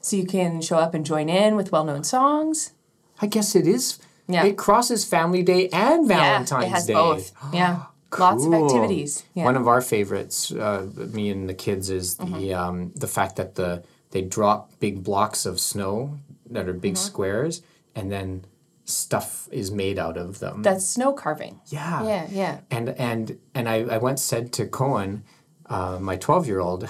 So 0.00 0.16
you 0.16 0.24
can 0.26 0.60
show 0.60 0.76
up 0.76 0.94
and 0.94 1.04
join 1.04 1.28
in 1.28 1.56
with 1.56 1.72
well 1.72 1.82
known 1.84 2.04
songs. 2.04 2.72
I 3.20 3.26
guess 3.26 3.54
it 3.54 3.66
is. 3.66 3.98
Yeah. 4.28 4.44
It 4.44 4.56
crosses 4.56 5.04
Family 5.04 5.42
Day 5.42 5.68
and 5.68 6.06
Valentine's 6.08 6.62
yeah, 6.64 6.68
it 6.68 6.70
has 6.72 6.86
Day. 6.86 6.94
both. 6.94 7.32
Yeah. 7.52 7.82
Lots 8.18 8.46
of 8.46 8.54
activities. 8.54 9.24
Yeah. 9.34 9.44
One 9.44 9.56
of 9.56 9.68
our 9.68 9.80
favorites, 9.82 10.50
uh, 10.52 10.88
me 11.12 11.28
and 11.30 11.48
the 11.48 11.54
kids, 11.54 11.90
is 11.90 12.14
the 12.16 12.24
Mm-hmm. 12.24 12.54
um, 12.58 12.92
the 12.94 13.06
fact 13.08 13.36
that 13.36 13.54
the 13.56 13.82
they 14.10 14.22
drop 14.22 14.70
big 14.80 15.02
blocks 15.04 15.44
of 15.46 15.60
snow 15.60 16.18
that 16.50 16.68
are 16.68 16.72
big 16.72 16.94
Mm-hmm. 16.94 17.06
squares, 17.06 17.62
and 17.94 18.10
then 18.10 18.44
stuff 18.84 19.48
is 19.50 19.70
made 19.70 19.98
out 19.98 20.16
of 20.16 20.38
them. 20.38 20.62
That's 20.62 20.86
snow 20.86 21.12
carving. 21.12 21.60
yeah. 21.66 22.04
Yeah, 22.06 22.26
yeah. 22.30 22.58
And 22.70 22.88
and 22.90 23.38
and 23.54 23.68
I, 23.68 23.76
I 23.82 23.98
once 23.98 24.22
said 24.22 24.52
to 24.54 24.66
Cohen, 24.66 25.24
uh, 25.66 25.98
my 26.00 26.16
twelve 26.16 26.46
year 26.46 26.60
old, 26.60 26.88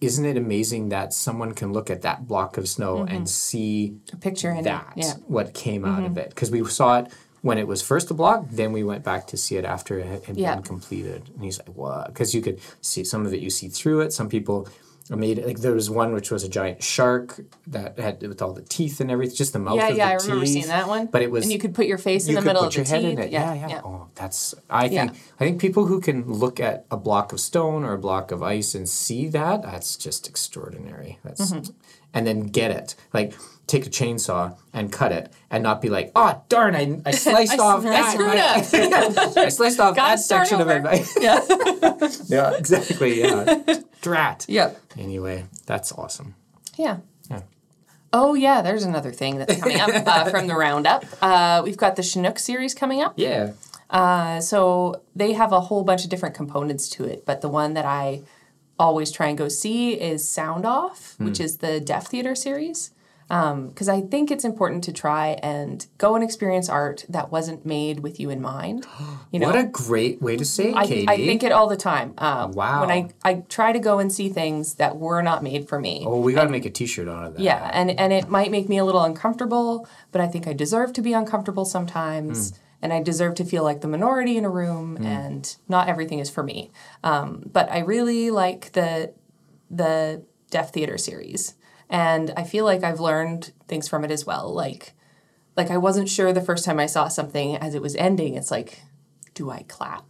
isn't 0.00 0.24
it 0.24 0.36
amazing 0.36 0.90
that 0.90 1.12
someone 1.12 1.52
can 1.54 1.72
look 1.72 1.90
at 1.90 2.02
that 2.02 2.26
block 2.28 2.56
of 2.58 2.68
snow 2.68 3.02
and 3.04 3.28
see 3.28 3.96
A 4.12 4.16
picture 4.16 4.50
in 4.50 4.64
that 4.64 4.92
it. 4.96 5.04
Yeah. 5.04 5.12
Mm-hmm. 5.14 5.32
what 5.32 5.54
came 5.54 5.84
out 5.84 6.04
of 6.04 6.18
it? 6.18 6.28
Because 6.30 6.50
we 6.50 6.64
saw 6.66 6.98
it 7.00 7.12
when 7.42 7.58
it 7.58 7.66
was 7.66 7.80
first 7.80 8.10
a 8.10 8.14
block, 8.14 8.46
then 8.50 8.72
we 8.72 8.82
went 8.82 9.04
back 9.04 9.26
to 9.28 9.36
see 9.36 9.56
it 9.56 9.64
after 9.64 9.98
it 9.98 10.24
had 10.24 10.36
Yeah. 10.36 10.54
been 10.56 10.64
completed. 10.64 11.30
And 11.34 11.44
he's 11.44 11.58
like, 11.58 11.68
"What?" 11.76 12.08
Because 12.08 12.34
you 12.34 12.42
could 12.42 12.58
see 12.80 13.04
some 13.04 13.24
of 13.24 13.32
it, 13.32 13.40
you 13.40 13.50
see 13.50 13.68
through 13.68 14.00
it. 14.00 14.12
Some 14.12 14.28
people 14.28 14.68
made 15.10 15.44
like 15.44 15.58
there 15.60 15.72
was 15.72 15.88
one 15.88 16.12
which 16.14 16.30
was 16.32 16.42
a 16.42 16.48
giant 16.48 16.82
shark 16.82 17.40
that 17.68 17.98
had 17.98 18.20
with 18.22 18.42
all 18.42 18.52
the 18.52 18.62
teeth 18.62 19.00
and 19.00 19.10
everything, 19.10 19.36
just 19.36 19.52
the 19.52 19.58
mouth. 19.60 19.76
Yeah, 19.76 19.88
of 19.88 19.96
yeah, 19.96 20.06
the 20.06 20.12
I 20.12 20.24
remember 20.24 20.44
teeth. 20.44 20.52
seeing 20.54 20.66
that 20.66 20.88
one. 20.88 21.06
But 21.06 21.22
it 21.22 21.30
was 21.30 21.44
and 21.44 21.52
you 21.52 21.58
could 21.60 21.74
put 21.74 21.86
your 21.86 21.98
face 21.98 22.26
in 22.26 22.34
the 22.34 22.40
could 22.40 22.46
middle 22.46 22.62
put 22.62 22.68
of 22.72 22.76
your 22.76 22.84
the 22.84 22.90
head 22.90 23.02
teeth. 23.02 23.12
in 23.12 23.18
it. 23.20 23.30
Yeah, 23.30 23.54
yeah. 23.54 23.68
yeah. 23.68 23.80
Oh, 23.84 24.08
that's. 24.16 24.54
I 24.68 24.86
Yeah. 24.86 25.06
think. 25.06 25.18
I 25.38 25.44
think 25.44 25.60
people 25.60 25.86
who 25.86 26.00
can 26.00 26.24
look 26.32 26.58
at 26.58 26.86
a 26.90 26.96
block 26.96 27.32
of 27.32 27.40
stone 27.40 27.84
or 27.84 27.92
a 27.92 27.98
block 27.98 28.32
of 28.32 28.42
ice 28.42 28.74
and 28.74 28.88
see 28.88 29.28
that, 29.28 29.62
that's 29.62 29.96
just 29.96 30.26
extraordinary. 30.28 31.18
That's, 31.22 31.52
Mm-hmm. 31.52 31.72
and 32.14 32.26
then 32.26 32.40
get 32.48 32.70
it. 32.70 32.94
Like 33.12 33.34
take 33.66 33.86
a 33.86 33.90
chainsaw 33.90 34.56
and 34.72 34.92
cut 34.92 35.10
it, 35.12 35.32
and 35.50 35.62
not 35.62 35.80
be 35.82 35.88
like, 35.88 36.12
oh 36.14 36.42
darn, 36.48 36.74
I, 36.76 37.00
I 37.04 37.10
sliced 37.26 37.58
off 37.58 37.84
I 37.84 37.90
that. 37.90 38.64
screwed 38.64 38.92
I, 39.38 39.44
I 39.46 39.48
sliced 39.48 39.80
off 39.80 39.96
that 39.96 40.20
section 40.20 40.60
over. 40.60 40.72
of 40.76 40.86
it. 40.86 41.08
Yeah. 41.20 41.40
yeah, 42.52 42.56
exactly. 42.56 43.20
Yeah, 43.22 43.62
drat. 44.02 44.44
Yep. 44.48 44.80
Anyway, 44.98 45.46
that's 45.66 45.92
awesome. 45.92 46.34
Yeah. 46.76 46.98
Yeah. 47.30 47.42
Oh 48.12 48.34
yeah, 48.34 48.62
there's 48.62 48.84
another 48.84 49.12
thing 49.12 49.38
that's 49.38 49.60
coming 49.60 49.80
up 49.80 49.90
uh, 50.06 50.30
from 50.30 50.46
the 50.46 50.54
roundup. 50.54 51.04
Uh, 51.20 51.62
we've 51.64 51.76
got 51.76 51.96
the 51.96 52.02
Chinook 52.02 52.38
series 52.38 52.74
coming 52.74 53.02
up. 53.02 53.14
Yeah. 53.16 53.52
Uh, 53.90 54.40
so 54.40 55.02
they 55.14 55.32
have 55.32 55.52
a 55.52 55.60
whole 55.60 55.84
bunch 55.84 56.04
of 56.04 56.10
different 56.10 56.34
components 56.34 56.88
to 56.90 57.04
it, 57.04 57.24
but 57.26 57.40
the 57.40 57.48
one 57.48 57.74
that 57.74 57.84
I 57.84 58.22
always 58.78 59.10
try 59.10 59.28
and 59.28 59.38
go 59.38 59.48
see 59.48 59.94
is 59.94 60.28
Sound 60.28 60.66
Off, 60.66 61.14
Hmm. 61.18 61.24
which 61.26 61.40
is 61.40 61.58
the 61.58 61.80
Deaf 61.80 62.06
Theater 62.08 62.34
series. 62.34 62.90
Because 63.28 63.88
I 63.88 64.02
think 64.02 64.30
it's 64.30 64.44
important 64.44 64.84
to 64.84 64.92
try 64.92 65.30
and 65.42 65.84
go 65.98 66.14
and 66.14 66.22
experience 66.22 66.68
art 66.68 67.04
that 67.08 67.32
wasn't 67.32 67.66
made 67.66 68.00
with 68.00 68.20
you 68.20 68.30
in 68.30 68.40
mind. 68.40 68.86
You 69.32 69.40
know, 69.40 69.48
What 69.48 69.56
a 69.56 69.64
great 69.64 70.22
way 70.22 70.36
to 70.36 70.44
say 70.44 70.70
it, 70.70 70.76
I, 70.76 70.86
Katie. 70.86 71.08
I 71.08 71.16
think 71.16 71.42
it 71.42 71.50
all 71.52 71.66
the 71.68 71.76
time. 71.76 72.14
Um, 72.18 72.52
Wow. 72.52 72.80
When 72.82 72.90
I, 72.90 73.08
I 73.24 73.34
try 73.48 73.72
to 73.72 73.78
go 73.80 73.98
and 73.98 74.10
see 74.10 74.28
things 74.30 74.74
that 74.74 74.96
were 74.96 75.20
not 75.20 75.42
made 75.42 75.68
for 75.68 75.78
me. 75.80 76.04
oh, 76.06 76.20
we 76.20 76.32
got 76.32 76.44
to 76.44 76.50
make 76.50 76.64
a 76.64 76.70
T-shirt 76.70 77.08
out 77.08 77.24
of 77.24 77.34
that. 77.34 77.42
Yeah, 77.42 77.68
and 77.74 77.90
and 77.98 78.12
it 78.12 78.28
might 78.30 78.50
make 78.52 78.68
me 78.68 78.78
a 78.78 78.84
little 78.84 79.02
uncomfortable, 79.02 79.86
but 80.12 80.20
I 80.20 80.26
think 80.28 80.46
I 80.46 80.52
deserve 80.54 80.92
to 80.94 81.02
be 81.02 81.12
uncomfortable 81.12 81.64
sometimes, 81.64 82.50
Hmm. 82.50 82.56
and 82.82 82.92
I 82.92 83.02
deserve 83.02 83.34
to 83.34 83.44
feel 83.44 83.64
like 83.64 83.80
the 83.80 83.88
minority 83.88 84.36
in 84.38 84.44
a 84.44 84.50
room, 84.50 84.96
and 85.04 85.54
not 85.68 85.88
everything 85.88 86.20
is 86.20 86.30
for 86.30 86.42
me. 86.44 86.70
Um, 87.02 87.42
but 87.52 87.70
I 87.70 87.80
really 87.80 88.30
like 88.30 88.72
the 88.72 89.12
the 89.70 90.22
deaf 90.50 90.72
theater 90.72 90.96
series, 90.96 91.54
and 91.90 92.32
I 92.36 92.44
feel 92.44 92.64
like 92.64 92.82
I've 92.84 93.00
learned 93.00 93.52
things 93.68 93.88
from 93.88 94.04
it 94.04 94.10
as 94.10 94.24
well. 94.26 94.52
Like 94.52 94.94
like 95.56 95.70
I 95.70 95.78
wasn't 95.78 96.08
sure 96.08 96.32
the 96.32 96.40
first 96.42 96.64
time 96.64 96.78
I 96.78 96.86
saw 96.86 97.08
something 97.08 97.56
as 97.56 97.74
it 97.74 97.82
was 97.82 97.94
ending. 97.96 98.34
It's 98.34 98.50
like, 98.50 98.82
do 99.34 99.50
I 99.50 99.64
clap? 99.68 100.04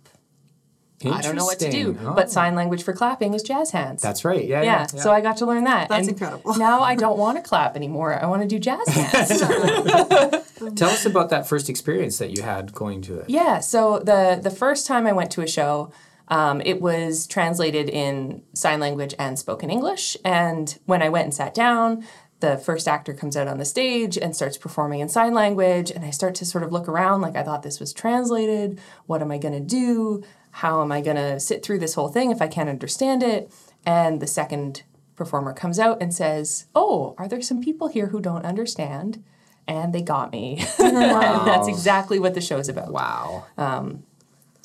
I 1.05 1.21
don't 1.21 1.37
know 1.37 1.45
what 1.45 1.59
to 1.61 1.71
do. 1.71 1.79
Interesting. 1.91 2.09
Oh. 2.09 2.15
But 2.15 2.27
Oh. 2.27 2.31
sign 2.31 2.55
language 2.55 2.83
for 2.83 2.93
clapping 2.95 3.35
is 3.35 3.43
jazz 3.43 3.71
hands. 3.71 4.01
That's 4.03 4.25
right. 4.25 4.45
Yeah, 4.45 4.63
Yeah, 4.63 4.79
yeah. 4.81 4.87
so 4.87 5.13
I 5.13 5.21
got 5.21 5.37
to 5.37 5.47
learn 5.47 5.65
that. 5.65 5.89
That's 5.91 6.09
and 6.09 6.19
incredible. 6.19 6.55
Now 6.59 6.81
I 6.81 6.95
don't 6.97 7.19
want 7.19 7.37
to 7.37 7.43
clap 7.49 7.77
anymore. 7.77 8.19
I 8.21 8.27
want 8.27 8.43
to 8.43 8.49
do 8.49 8.59
jazz 8.59 8.89
hands. 8.89 9.29
Tell 10.75 10.89
us 10.89 11.05
about 11.07 11.31
that 11.31 11.47
first 11.47 11.69
experience 11.69 12.19
that 12.19 12.37
you 12.37 12.43
had 12.43 12.73
going 12.73 13.03
to 13.03 13.19
it. 13.21 13.29
yeah, 13.31 13.61
so 13.61 13.99
the 14.01 14.41
the 14.43 14.51
first 14.51 14.87
time 14.87 15.07
I 15.07 15.13
went 15.13 15.31
to 15.33 15.43
a 15.43 15.47
show, 15.47 15.93
um, 16.29 16.61
it 16.63 16.81
was 16.81 17.27
translated 17.27 17.89
in 17.89 18.43
sign 18.53 18.81
language 18.81 19.15
and 19.19 19.39
spoken 19.39 19.71
English. 19.71 20.17
And 20.25 20.79
when 20.87 21.03
I 21.03 21.09
went 21.09 21.25
and 21.25 21.35
sat 21.35 21.55
down, 21.55 22.05
the 22.41 22.59
first 22.59 22.87
actor 22.87 23.15
comes 23.15 23.37
out 23.37 23.49
on 23.49 23.59
the 23.59 23.65
stage 23.65 24.19
and 24.19 24.37
starts 24.37 24.59
performing 24.59 25.01
in 25.01 25.09
sign 25.09 25.33
language. 25.33 25.91
And 25.91 26.05
I 26.05 26.11
start 26.11 26.35
to 26.37 26.45
sort 26.45 26.65
of 26.65 26.73
look 26.73 26.89
around 26.89 27.21
like 27.21 27.37
I 27.37 27.43
thought 27.43 27.63
this 27.63 27.81
was 27.81 27.93
translated. 27.93 28.79
What 29.07 29.23
am 29.23 29.31
I 29.31 29.39
going 29.39 29.55
to 29.55 29.61
do? 29.61 30.23
How 30.51 30.83
am 30.83 30.93
I 30.93 31.01
going 31.01 31.17
to 31.17 31.39
sit 31.41 31.63
through 31.63 31.79
this 31.79 31.95
whole 31.95 32.09
thing 32.09 32.31
if 32.31 32.43
I 32.43 32.49
can't 32.49 32.69
understand 32.69 33.23
it? 33.23 33.51
And 33.85 34.21
the 34.21 34.27
second 34.27 34.83
performer 35.15 35.55
comes 35.55 35.79
out 35.79 36.03
and 36.03 36.13
says, 36.13 36.67
Oh, 36.75 37.15
are 37.19 37.29
there 37.29 37.41
some 37.41 37.63
people 37.63 37.89
here 37.89 38.09
who 38.09 38.21
don't 38.21 38.45
understand? 38.45 39.23
And 39.69 39.93
they 39.93 40.03
got 40.03 40.31
me. 40.31 40.65
and 40.79 40.97
that's 40.97 41.69
exactly 41.69 42.19
what 42.19 42.35
the 42.35 42.41
show's 42.41 42.69
about. 42.69 42.93
Wow. 42.93 43.47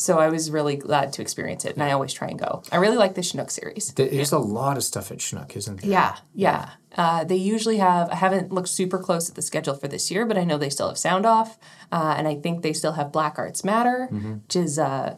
So 0.01 0.17
I 0.17 0.29
was 0.29 0.49
really 0.49 0.77
glad 0.77 1.13
to 1.13 1.21
experience 1.21 1.63
it, 1.63 1.75
and 1.75 1.83
I 1.83 1.91
always 1.91 2.11
try 2.11 2.27
and 2.27 2.39
go. 2.39 2.63
I 2.71 2.77
really 2.77 2.97
like 2.97 3.13
the 3.13 3.21
Chinook 3.21 3.51
series. 3.51 3.93
Th- 3.93 4.09
There's 4.09 4.31
a 4.31 4.39
lot 4.39 4.75
of 4.75 4.83
stuff 4.83 5.11
at 5.11 5.21
Chinook, 5.21 5.55
isn't 5.55 5.81
there? 5.81 5.91
Yeah, 5.91 6.17
yeah. 6.33 6.69
Uh, 6.97 7.23
they 7.23 7.35
usually 7.35 7.77
have. 7.77 8.09
I 8.09 8.15
haven't 8.15 8.51
looked 8.51 8.69
super 8.69 8.97
close 8.97 9.29
at 9.29 9.35
the 9.35 9.43
schedule 9.43 9.75
for 9.75 9.87
this 9.87 10.09
year, 10.09 10.25
but 10.25 10.39
I 10.39 10.43
know 10.43 10.57
they 10.57 10.71
still 10.71 10.87
have 10.87 10.97
Sound 10.97 11.27
Off, 11.27 11.59
uh, 11.91 12.15
and 12.17 12.27
I 12.27 12.33
think 12.33 12.63
they 12.63 12.73
still 12.73 12.93
have 12.93 13.11
Black 13.11 13.37
Arts 13.37 13.63
Matter, 13.63 14.07
which 14.07 14.55
is 14.55 14.79
uh, 14.79 15.17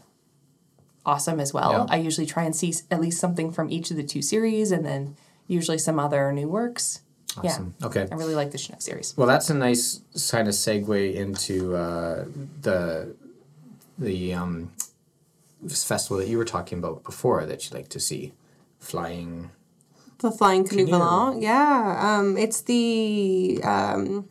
awesome 1.05 1.39
as 1.39 1.53
well. 1.53 1.71
Yeah. 1.71 1.85
I 1.95 1.97
usually 1.97 2.27
try 2.27 2.43
and 2.43 2.53
see 2.53 2.73
at 2.91 2.99
least 2.99 3.21
something 3.21 3.53
from 3.53 3.69
each 3.71 3.89
of 3.89 3.95
the 3.95 4.03
two 4.03 4.21
series, 4.21 4.71
and 4.73 4.85
then 4.85 5.15
usually 5.47 5.77
some 5.77 5.97
other 5.97 6.31
new 6.33 6.49
works. 6.49 7.01
Awesome. 7.37 7.73
Okay. 7.81 8.05
I 8.11 8.15
really 8.15 8.35
like 8.35 8.51
the 8.51 8.57
Chinook 8.57 8.81
series. 8.81 9.15
Well, 9.17 9.27
that's 9.27 9.49
a 9.49 9.53
nice 9.55 10.01
kind 10.29 10.47
of 10.49 10.53
segue 10.53 11.15
into 11.15 11.75
uh, 11.75 12.25
the 12.61 13.15
the 13.97 14.33
um, 14.33 14.71
this 15.61 15.83
festival 15.83 16.17
that 16.17 16.27
you 16.27 16.37
were 16.37 16.45
talking 16.45 16.79
about 16.79 17.03
before 17.03 17.45
that 17.45 17.63
you'd 17.65 17.73
like 17.73 17.89
to 17.89 17.99
see, 17.99 18.33
flying. 18.79 19.51
The 20.19 20.31
Flying 20.31 20.65
Canoe 20.65 20.85
Canoe. 20.85 21.41
Yeah. 21.41 21.97
Um, 21.99 22.37
it's 22.37 22.61
the 22.61 23.59
um, 23.63 24.29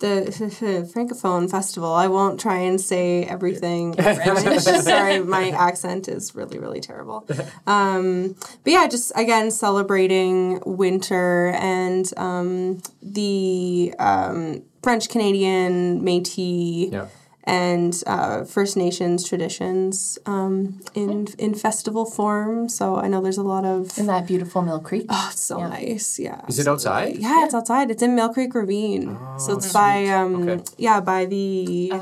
the 0.00 0.90
Francophone 0.94 1.50
Festival. 1.50 1.92
I 1.92 2.08
won't 2.08 2.38
try 2.38 2.58
and 2.58 2.80
say 2.80 3.24
everything. 3.24 3.94
Sorry, 4.60 5.20
my 5.20 5.50
accent 5.50 6.08
is 6.08 6.34
really, 6.34 6.58
really 6.58 6.80
terrible. 6.80 7.26
Um, 7.66 8.36
but 8.64 8.72
yeah, 8.72 8.86
just 8.86 9.12
again 9.16 9.50
celebrating 9.50 10.60
winter 10.66 11.54
and 11.58 12.12
um, 12.16 12.82
the 13.02 13.94
um, 13.98 14.62
French 14.82 15.08
Canadian 15.08 16.02
Métis 16.02 16.92
Yeah. 16.92 17.06
And 17.44 18.02
uh, 18.06 18.44
First 18.44 18.76
Nations 18.76 19.28
traditions 19.28 20.18
um, 20.26 20.80
in 20.94 21.28
in 21.38 21.54
festival 21.54 22.04
form. 22.06 22.68
So 22.68 22.96
I 22.96 23.06
know 23.08 23.20
there's 23.20 23.38
a 23.38 23.42
lot 23.42 23.64
of. 23.64 23.96
In 23.98 24.06
that 24.06 24.26
beautiful 24.26 24.62
Mill 24.62 24.80
Creek. 24.80 25.06
Oh, 25.08 25.28
it's 25.30 25.42
so 25.42 25.58
nice. 25.58 26.18
Yeah. 26.18 26.40
Is 26.48 26.58
it 26.58 26.66
outside? 26.66 27.16
Yeah, 27.16 27.44
it's 27.44 27.54
outside. 27.54 27.90
It's 27.90 28.02
in 28.02 28.14
Mill 28.14 28.32
Creek 28.32 28.54
Ravine. 28.54 29.18
so 29.38 29.52
it's 29.56 29.72
by 29.72 30.06
um 30.06 30.48
Okay. 30.48 30.62
yeah, 30.78 31.00
by 31.00 31.26
the 31.26 31.92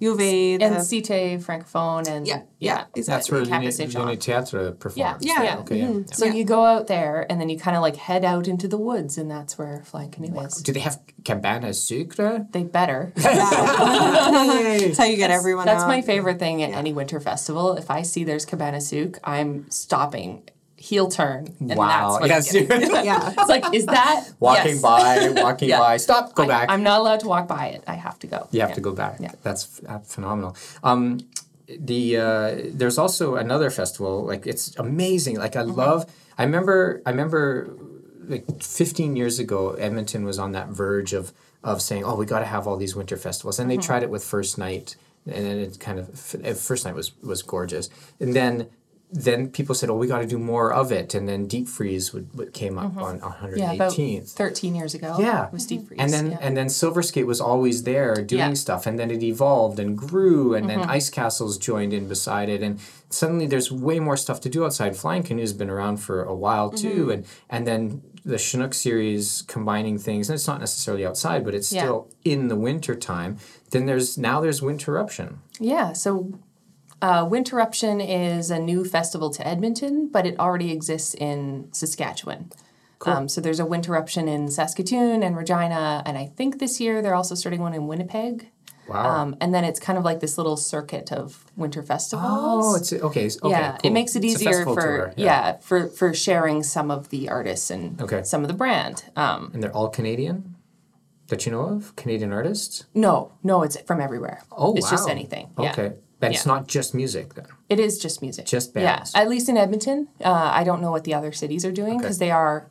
U 0.00 0.12
of 0.12 0.20
A. 0.20 0.56
The, 0.56 0.64
and 0.64 0.74
Cite 0.86 1.40
Francophone 1.40 2.06
and 2.08 2.26
Yeah, 2.26 2.42
yeah, 2.62 2.84
yeah. 2.94 3.02
That's 3.06 3.30
where 3.30 3.44
Campus 3.44 3.62
Uni- 3.62 3.70
Saint 3.72 3.90
Jean. 3.92 4.02
Uni 4.02 4.16
Theatre 4.16 4.72
performs. 4.72 5.24
Yeah, 5.24 5.42
yeah. 5.42 5.58
Okay, 5.58 5.80
yeah. 5.80 6.02
So 6.12 6.24
you 6.26 6.44
go 6.44 6.64
out 6.64 6.86
there 6.86 7.26
and 7.28 7.40
then 7.40 7.48
you 7.48 7.58
kind 7.58 7.76
of 7.76 7.82
like 7.82 7.96
head 7.96 8.24
out 8.24 8.46
into 8.48 8.68
the 8.68 8.78
woods 8.78 9.18
and 9.18 9.30
that's 9.30 9.58
where 9.58 9.82
Flying 9.84 10.10
Canoe 10.10 10.40
is. 10.40 10.54
Do 10.62 10.72
they 10.72 10.80
have 10.80 11.00
cabane 11.24 11.62
à 11.64 11.74
sucre? 11.74 12.46
They 12.52 12.64
better. 12.64 13.12
That's 13.16 14.98
how 14.98 15.04
you 15.04 15.16
get 15.16 15.30
everyone 15.30 15.66
That's 15.66 15.82
out. 15.84 15.88
my 15.88 16.02
favorite 16.02 16.38
thing 16.38 16.62
at 16.62 16.70
any 16.70 16.92
winter 16.92 17.20
festival. 17.20 17.76
If 17.76 17.90
I 17.90 18.02
see 18.02 18.24
there's 18.24 18.44
Cabana 18.44 18.80
Souk, 18.80 19.18
I'm 19.24 19.70
stopping, 19.70 20.42
heel 20.76 21.08
turn, 21.08 21.54
and 21.60 21.76
wow. 21.76 22.18
that's 22.20 22.52
what 22.52 22.60
Yes. 22.60 22.94
Yeah. 23.04 23.34
It's 23.38 23.48
like, 23.48 23.72
is 23.74 23.86
that 23.86 24.28
walking 24.40 24.72
yes. 24.72 24.82
by, 24.82 25.28
walking 25.42 25.68
Yeah. 25.68 25.78
by. 25.78 25.96
Stop. 25.96 26.34
Go 26.34 26.44
I, 26.44 26.46
back. 26.48 26.70
I'm 26.70 26.82
not 26.82 27.00
allowed 27.00 27.20
to 27.20 27.28
walk 27.28 27.46
by 27.48 27.66
it. 27.68 27.84
I 27.86 27.94
have 27.94 28.18
to 28.20 28.26
go. 28.26 28.48
You 28.50 28.60
have 28.60 28.70
Yeah. 28.70 28.74
to 28.74 28.80
go 28.80 28.92
back. 28.92 29.16
Yeah. 29.20 29.32
That's 29.42 29.80
uh, 29.88 29.98
phenomenal. 30.00 30.56
Um, 30.82 31.20
the 31.78 32.16
uh, 32.16 32.56
there's 32.72 32.98
also 32.98 33.36
another 33.36 33.70
festival. 33.70 34.24
Like 34.24 34.46
it's 34.46 34.74
amazing. 34.76 35.36
Like 35.38 35.52
Mm-hmm. 35.52 35.70
I 35.70 35.84
love. 35.84 36.06
I 36.38 36.44
remember. 36.44 37.02
I 37.06 37.10
remember. 37.10 37.76
Like 38.24 38.62
15 38.62 39.16
years 39.16 39.40
ago, 39.40 39.72
Edmonton 39.72 40.24
was 40.24 40.38
on 40.38 40.52
that 40.52 40.68
verge 40.68 41.12
of 41.12 41.32
of 41.64 41.82
saying, 41.82 42.04
"Oh, 42.04 42.14
we 42.16 42.24
got 42.26 42.38
to 42.38 42.44
have 42.46 42.66
all 42.68 42.76
these 42.76 42.94
winter 42.94 43.16
festivals," 43.16 43.58
and 43.58 43.68
they 43.70 43.74
Mm-hmm. 43.76 43.82
tried 43.86 44.02
it 44.04 44.10
with 44.10 44.22
First 44.24 44.58
Night, 44.58 44.94
and 45.26 45.44
then 45.44 45.58
it 45.58 45.80
kind 45.80 45.98
of 45.98 46.08
First 46.58 46.84
Night 46.84 46.94
was 46.94 47.12
was 47.22 47.42
gorgeous, 47.42 47.90
and 48.20 48.34
then. 48.34 48.68
Then 49.14 49.48
people 49.50 49.74
said, 49.74 49.90
"Oh, 49.90 49.96
we 49.96 50.06
got 50.06 50.20
to 50.20 50.26
do 50.26 50.38
more 50.38 50.72
of 50.72 50.90
it," 50.90 51.14
and 51.14 51.28
then 51.28 51.46
Deep 51.46 51.68
Freeze 51.68 52.14
would, 52.14 52.32
would 52.34 52.52
came 52.54 52.78
up 52.78 52.96
on 52.96 53.20
Mm-hmm. 53.20 53.58
Yeah, 53.58 53.72
about 53.72 53.92
13 53.92 54.74
years 54.74 54.94
ago. 54.94 55.16
Yeah. 55.18 55.50
Was 55.50 55.66
deep 55.66 55.86
freeze. 55.86 56.00
And 56.00 56.10
then 56.12 56.30
yeah. 56.32 56.38
and 56.40 56.56
then 56.56 56.68
Silver 56.70 57.02
Skate 57.02 57.26
was 57.26 57.40
always 57.40 57.82
there 57.82 58.14
doing 58.14 58.38
Yeah. 58.38 58.46
Mm-hmm. 58.46 58.54
stuff, 58.54 58.86
and 58.86 58.98
then 58.98 59.10
it 59.10 59.22
evolved 59.22 59.78
and 59.78 59.96
grew, 59.98 60.54
and 60.54 60.68
then 60.70 60.80
Ice 60.80 61.10
Castles 61.10 61.58
joined 61.58 61.92
in 61.92 62.08
beside 62.08 62.48
it, 62.48 62.62
and 62.62 62.80
suddenly 63.10 63.46
there's 63.46 63.70
way 63.70 64.00
more 64.00 64.16
stuff 64.16 64.40
to 64.40 64.48
do 64.48 64.64
outside. 64.64 64.96
Flying 64.96 65.22
Canoe's 65.22 65.52
been 65.52 65.68
around 65.70 65.98
for 65.98 66.22
a 66.22 66.34
while 66.34 66.70
Mm-hmm. 66.70 66.88
too, 66.88 67.10
and 67.10 67.26
and 67.50 67.66
then 67.66 68.02
the 68.24 68.38
Chinook 68.38 68.72
series 68.72 69.42
combining 69.46 69.98
things, 69.98 70.30
and 70.30 70.34
it's 70.36 70.46
not 70.46 70.60
necessarily 70.60 71.04
outside, 71.04 71.44
but 71.44 71.54
it's 71.54 71.70
Yeah. 71.72 71.82
still 71.82 72.08
in 72.24 72.48
the 72.48 72.56
winter 72.56 72.94
time. 72.94 73.36
Then 73.72 73.84
there's 73.86 74.16
now 74.16 74.40
there's 74.40 74.60
Winterruption. 74.62 75.38
Yeah, 75.60 75.92
so 75.92 76.32
uh, 77.02 77.26
Winterruption 77.26 78.00
is 78.00 78.50
a 78.50 78.58
new 78.58 78.84
festival 78.84 79.28
to 79.30 79.46
Edmonton, 79.46 80.08
but 80.08 80.26
it 80.26 80.38
already 80.38 80.70
exists 80.72 81.14
in 81.14 81.68
Saskatchewan. 81.72 82.50
Um, 83.04 83.28
so 83.28 83.40
there's 83.40 83.58
a 83.58 83.64
Winterruption 83.64 84.28
in 84.28 84.48
Saskatoon 84.48 85.24
and 85.24 85.36
Regina, 85.36 86.04
and 86.06 86.16
I 86.16 86.26
think 86.26 86.60
this 86.60 86.80
year 86.80 87.02
they're 87.02 87.16
also 87.16 87.34
starting 87.34 87.60
one 87.60 87.74
in 87.74 87.88
Winnipeg. 87.88 88.48
Wow. 88.88 89.22
Um, 89.22 89.36
and 89.40 89.54
then 89.54 89.64
it's 89.64 89.80
kind 89.80 89.98
of 89.98 90.04
like 90.04 90.20
this 90.20 90.36
little 90.38 90.56
circuit 90.56 91.12
of 91.12 91.44
winter 91.56 91.82
festivals. 91.82 92.28
oh, 92.30 92.76
it's 92.76 92.92
okay. 92.92 93.28
okay 93.28 93.50
yeah, 93.50 93.72
cool. 93.72 93.80
it 93.84 93.92
makes 93.92 94.16
it 94.16 94.24
easier 94.24 94.64
for 94.64 94.80
tour, 94.80 95.14
yeah. 95.16 95.58
for 95.58 95.88
for 95.88 96.12
sharing 96.14 96.62
some 96.62 96.90
of 96.90 97.08
the 97.08 97.28
artists 97.28 97.70
and 97.70 98.00
Okay. 98.00 98.22
some 98.24 98.42
of 98.42 98.48
the 98.48 98.54
brand. 98.54 99.04
Um, 99.16 99.50
and 99.54 99.62
they're 99.62 99.74
all 99.74 99.88
Canadian. 99.88 100.56
That 101.28 101.46
you 101.46 101.52
know 101.52 101.62
of 101.62 101.96
Canadian 101.96 102.32
artists? 102.32 102.84
no, 102.94 103.32
no, 103.42 103.62
it's 103.62 103.80
from 103.82 104.00
everywhere. 104.00 104.42
Oh, 104.52 104.74
it's 104.74 104.90
just 104.90 105.06
wow. 105.06 105.12
anything. 105.12 105.50
Yeah. 105.58 105.72
Okay, 105.72 105.92
but 106.22 106.32
it's 106.34 106.46
not 106.46 106.66
just 106.68 106.94
music 106.94 107.34
then. 107.34 107.46
It 107.68 107.78
is 107.80 107.98
just 107.98 108.22
music. 108.22 108.46
Just 108.46 108.72
bands. 108.72 109.12
Yeah, 109.14 109.20
at 109.20 109.28
least 109.28 109.48
in 109.48 109.56
Edmonton. 109.56 110.08
Uh, 110.24 110.30
I 110.32 110.64
don't 110.64 110.80
know 110.80 110.90
what 110.90 111.04
the 111.04 111.14
other 111.14 111.32
cities 111.32 111.64
are 111.64 111.72
doing 111.72 111.98
because 111.98 112.18
they 112.18 112.30
are, 112.30 112.70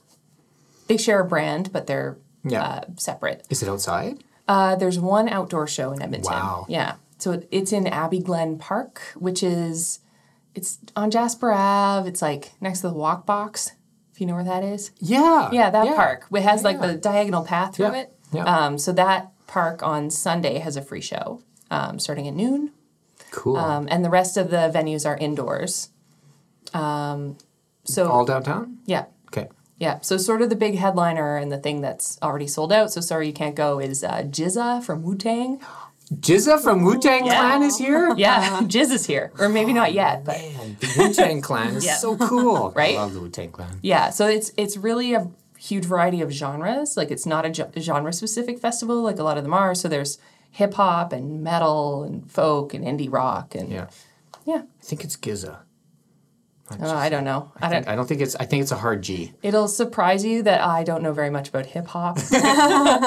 they 0.88 0.98
share 0.98 1.20
a 1.20 1.26
brand, 1.26 1.72
but 1.72 1.86
they're 1.88 2.18
Yeah. 2.44 2.64
uh, 2.64 2.82
separate. 2.98 3.46
Is 3.50 3.62
it 3.62 3.70
outside? 3.70 4.24
Uh, 4.48 4.76
there's 4.76 5.00
one 5.00 5.30
outdoor 5.30 5.68
show 5.68 5.92
in 5.92 6.02
Edmonton. 6.02 6.32
Wow. 6.34 6.66
Yeah. 6.68 6.96
So 7.20 7.44
it's 7.52 7.72
in 7.72 7.86
Abbey 7.88 8.20
Glen 8.20 8.58
Park, 8.58 9.00
which 9.16 9.44
is, 9.44 10.00
it's 10.56 10.80
on 10.96 11.12
Jasper 11.12 11.52
Ave. 11.52 12.10
It's 12.10 12.22
like 12.22 12.54
next 12.60 12.82
to 12.82 12.88
the 12.88 12.94
walk 12.94 13.26
box, 13.26 13.74
if 14.12 14.20
you 14.20 14.26
know 14.28 14.34
where 14.36 14.44
that 14.44 14.64
is. 14.64 14.92
Yeah. 15.00 15.50
Yeah, 15.52 15.70
that 15.70 15.96
park. 15.96 16.26
It 16.34 16.42
has 16.44 16.64
like 16.64 16.82
the 16.82 16.96
diagonal 16.96 17.44
path 17.44 17.76
through 17.76 17.88
Yeah. 17.94 18.02
it. 18.02 18.14
Yeah. 18.34 18.44
Um, 18.46 18.78
so 18.80 18.92
that 18.94 19.32
park 19.48 19.84
on 19.84 20.10
Sunday 20.10 20.58
has 20.60 20.76
a 20.78 20.82
free 20.82 21.02
show 21.02 21.42
um, 21.70 22.00
starting 22.00 22.28
at 22.28 22.34
noon. 22.34 22.72
Cool. 23.32 23.58
Um, 23.58 23.88
and 23.90 24.06
the 24.06 24.10
rest 24.10 24.38
of 24.38 24.52
the 24.52 24.72
venues 24.74 25.06
are 25.06 25.18
indoors. 25.18 25.90
Um, 26.74 27.38
so 27.84 28.10
All 28.10 28.26
downtown? 28.26 28.78
yeah, 28.86 29.06
Okay. 29.28 29.48
yeah. 29.80 30.00
So 30.02 30.18
sort 30.18 30.42
of 30.42 30.50
the 30.50 30.56
big 30.56 30.76
headliner 30.78 31.36
and 31.38 31.52
the 31.52 31.58
thing 31.58 31.82
that's 31.82 32.18
already 32.22 32.48
sold 32.48 32.72
out. 32.72 32.92
So 32.92 33.02
sorry 33.02 33.28
you 33.28 33.34
can't 33.34 33.56
go 33.56 33.80
is 33.80 34.04
uh, 34.04 34.22
GZA 34.24 34.84
from 34.84 35.02
Wu 35.04 35.16
Tang. 35.16 35.60
GZA 36.14 36.62
from 36.62 36.84
Wu 36.84 37.00
Tang 37.00 37.26
Yeah. 37.26 37.40
Clan 37.40 37.64
is 37.64 37.78
here? 37.78 38.14
Yeah, 38.18 38.60
Jizz 38.64 38.92
is 38.92 39.06
here, 39.06 39.32
or 39.40 39.48
maybe 39.50 39.72
not 39.74 39.94
yet, 39.94 40.26
but 40.26 40.38
Man, 40.38 40.78
the 40.80 40.94
Wu 40.98 41.14
Tang 41.14 41.42
Clan 41.42 41.76
is 41.76 41.86
Yeah. 41.90 41.96
so 41.96 42.18
cool. 42.18 42.72
Right? 42.76 42.96
I 42.98 43.02
love 43.02 43.14
the 43.14 43.22
Wu 43.22 43.30
Tang 43.30 43.52
Clan. 43.52 43.80
yeah. 43.82 44.10
So 44.10 44.28
it's 44.28 44.52
it's 44.58 44.76
really 44.78 45.14
a 45.14 45.30
huge 45.58 45.86
variety 45.86 46.22
of 46.22 46.32
genres. 46.32 46.98
Like 46.98 47.12
it's 47.12 47.26
not 47.26 47.46
a 47.46 47.80
genre 47.82 48.12
specific 48.14 48.60
festival 48.60 49.02
like 49.02 49.20
a 49.20 49.24
lot 49.24 49.38
of 49.38 49.44
them 49.44 49.54
are. 49.54 49.74
So 49.74 49.88
there's 49.88 50.18
hip 50.52 50.74
hop 50.76 51.14
and 51.14 51.42
metal 51.44 52.04
and 52.04 52.30
folk 52.32 52.74
and 52.74 52.84
indie 52.86 53.12
rock 53.12 53.56
and 53.56 53.70
Yeah. 53.72 53.88
yeah. 54.46 54.64
I 54.82 54.84
think 54.84 55.04
it's 55.04 55.16
Giza. 55.16 55.60
Oh, 56.80 56.96
I 56.96 57.10
don't 57.10 57.26
know. 57.26 57.52
I 57.62 57.70
don't. 57.70 57.86
I 57.86 57.96
don't 57.98 58.08
think 58.08 58.22
it's 58.22 58.34
I 58.38 58.46
think 58.46 58.62
it's 58.62 58.72
a 58.72 58.78
hard 58.78 59.02
G. 59.02 59.34
It'll 59.44 59.68
surprise 59.68 60.24
you 60.24 60.42
that 60.44 60.62
I 60.62 60.86
don't 60.86 61.04
know 61.04 61.12
very 61.12 61.30
much 61.30 61.50
about 61.50 61.66
hip 61.66 61.88
hop. 61.88 62.18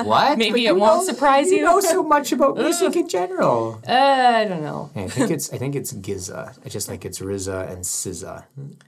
What? 0.04 0.36
Maybe 0.36 0.66
it 0.66 0.76
won't 0.76 1.00
know- 1.06 1.12
surprise 1.12 1.50
you. 1.50 1.58
You 1.58 1.64
know 1.64 1.80
so 1.80 2.02
much 2.02 2.30
about 2.32 2.56
music 2.64 2.94
in 2.94 3.08
general. 3.08 3.80
Uh, 3.88 3.92
I 3.92 4.44
don't 4.44 4.60
know. 4.62 4.90
I 4.94 5.08
think 5.08 5.30
it's 5.30 5.50
I 5.50 5.56
think 5.56 5.74
it's 5.76 5.92
Giza. 5.92 6.52
I 6.62 6.68
just 6.68 6.86
think 6.88 7.06
it's 7.06 7.20
RZA 7.20 7.70
and 7.72 7.84
SZA. 7.84 8.44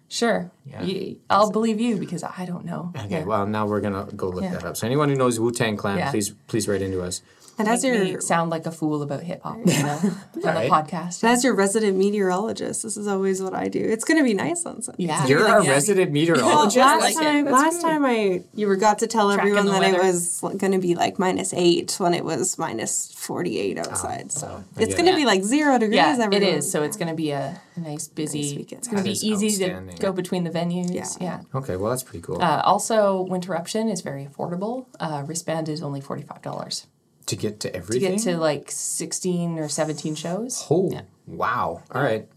Sure. 0.09 0.51
Yeah. 0.67 0.83
Ye- 0.83 1.21
I'll 1.31 1.51
believe 1.51 1.81
you 1.81 1.97
because 1.97 2.23
I 2.23 2.45
don't 2.45 2.67
know. 2.67 2.93
Okay, 2.97 3.21
Yeah. 3.21 3.25
well 3.25 3.47
now 3.47 3.67
we're 3.67 3.81
gonna 3.81 4.05
go 4.15 4.29
look 4.29 4.45
Yeah. 4.45 4.51
that 4.61 4.65
up. 4.65 4.77
So 4.77 4.87
anyone 4.87 5.09
who 5.09 5.17
knows 5.17 5.41
Wu 5.41 5.53
Tang 5.53 5.79
Clan, 5.79 5.97
Yeah. 5.99 6.11
please 6.11 6.35
please 6.49 6.69
write 6.69 6.83
into 6.83 7.01
us. 7.03 7.23
And 7.59 7.69
as 7.69 7.83
Make 7.83 8.01
me 8.01 8.11
your 8.13 8.21
sound 8.21 8.51
like 8.51 8.67
a 8.67 8.71
fool 8.71 9.01
about 9.03 9.23
hip 9.23 9.43
hop, 9.43 9.57
you 9.59 9.65
know, 9.83 9.99
on 10.03 10.43
Right. 10.43 10.69
the 10.69 10.75
podcast. 10.75 11.23
and 11.23 11.33
as 11.33 11.43
your 11.43 11.55
resident 11.55 11.97
meteorologist, 11.97 12.83
this 12.83 12.97
is 12.99 13.07
always 13.07 13.43
what 13.43 13.55
I 13.55 13.69
do. 13.69 13.81
It's 13.81 14.05
gonna 14.05 14.23
be 14.25 14.35
nice 14.35 14.67
on 14.67 14.83
Sunday. 14.83 15.05
Yeah. 15.05 15.27
You're 15.27 15.43
like 15.43 15.63
a 15.63 15.67
it. 15.67 15.71
resident 15.71 16.09
Well, 16.09 16.13
meteorologist. 16.13 16.77
last 16.77 17.03
like 17.03 17.15
time, 17.15 17.45
last 17.47 17.77
good. 17.81 17.83
time 17.83 18.05
I 18.05 18.43
you 18.55 18.67
were 18.67 18.77
got 18.77 18.99
to 18.99 19.07
tell 19.07 19.33
Tracking 19.33 19.51
everyone 19.57 19.67
the 19.67 19.73
that 19.81 19.95
it 19.95 20.03
was 20.03 20.41
going 20.41 20.73
to 20.73 20.79
be 20.79 20.95
like 20.95 21.19
minus 21.19 21.55
eight 21.55 21.97
when 21.99 22.13
it 22.15 22.25
was 22.25 22.59
minus 22.59 23.13
forty 23.13 23.59
eight 23.59 23.79
outside. 23.79 24.33
so 24.33 24.63
I 24.77 24.83
it's 24.83 24.95
get 24.95 25.03
going 25.03 25.11
to 25.11 25.17
be 25.17 25.25
like 25.25 25.43
zero 25.43 25.79
degrees. 25.79 25.97
Yeah, 25.97 26.15
it 26.17 26.21
everyone. 26.21 26.43
is. 26.59 26.71
So 26.71 26.83
it's 26.83 26.97
going 26.99 27.09
to 27.09 27.15
be 27.15 27.31
a 27.31 27.61
nice, 27.77 28.07
busy. 28.09 28.43
Nice 28.43 28.55
weekend. 28.57 28.79
it's 28.81 28.89
going 28.89 29.03
to 29.03 29.09
be 29.09 29.13
easy 29.27 29.65
to 29.65 29.81
go 29.99 30.13
between 30.13 30.45
the 30.45 30.51
venues. 30.51 30.93
Yeah. 30.93 31.07
Yeah. 31.21 31.41
Okay, 31.55 31.77
well 31.77 31.91
that's 31.91 32.03
pretty 32.03 32.21
cool. 32.23 32.43
Uh, 32.43 32.61
also, 32.65 33.27
Winterruption 33.31 33.91
is 33.91 34.03
very 34.03 34.27
affordable. 34.27 34.87
Uh, 35.01 35.25
wristband 35.27 35.69
is 35.71 35.83
only 35.83 36.01
forty 36.03 36.23
five 36.23 36.43
dollars 36.43 36.87
to 37.27 37.37
get 37.37 37.61
to 37.61 37.75
everything. 37.75 38.19
to 38.19 38.25
get 38.25 38.33
to 38.33 38.39
like 38.39 38.71
sixteen 38.71 39.59
or 39.59 39.69
seventeen 39.69 40.15
shows. 40.15 40.65
Oh, 40.71 40.91
wow. 41.27 41.83
All 41.93 42.03
right. 42.03 42.29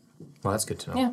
Well, 0.43 0.51
that's 0.51 0.65
good 0.65 0.79
to 0.79 0.89
know. 0.89 0.95
Yeah. 1.01 1.11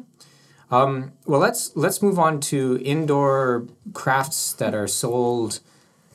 Well, 1.26 1.40
let's 1.40 1.76
let's 1.76 2.02
move 2.02 2.18
on 2.18 2.40
to 2.40 2.80
indoor 2.84 3.66
crafts 3.92 4.52
that 4.54 4.74
are 4.74 4.88
sold, 4.88 5.60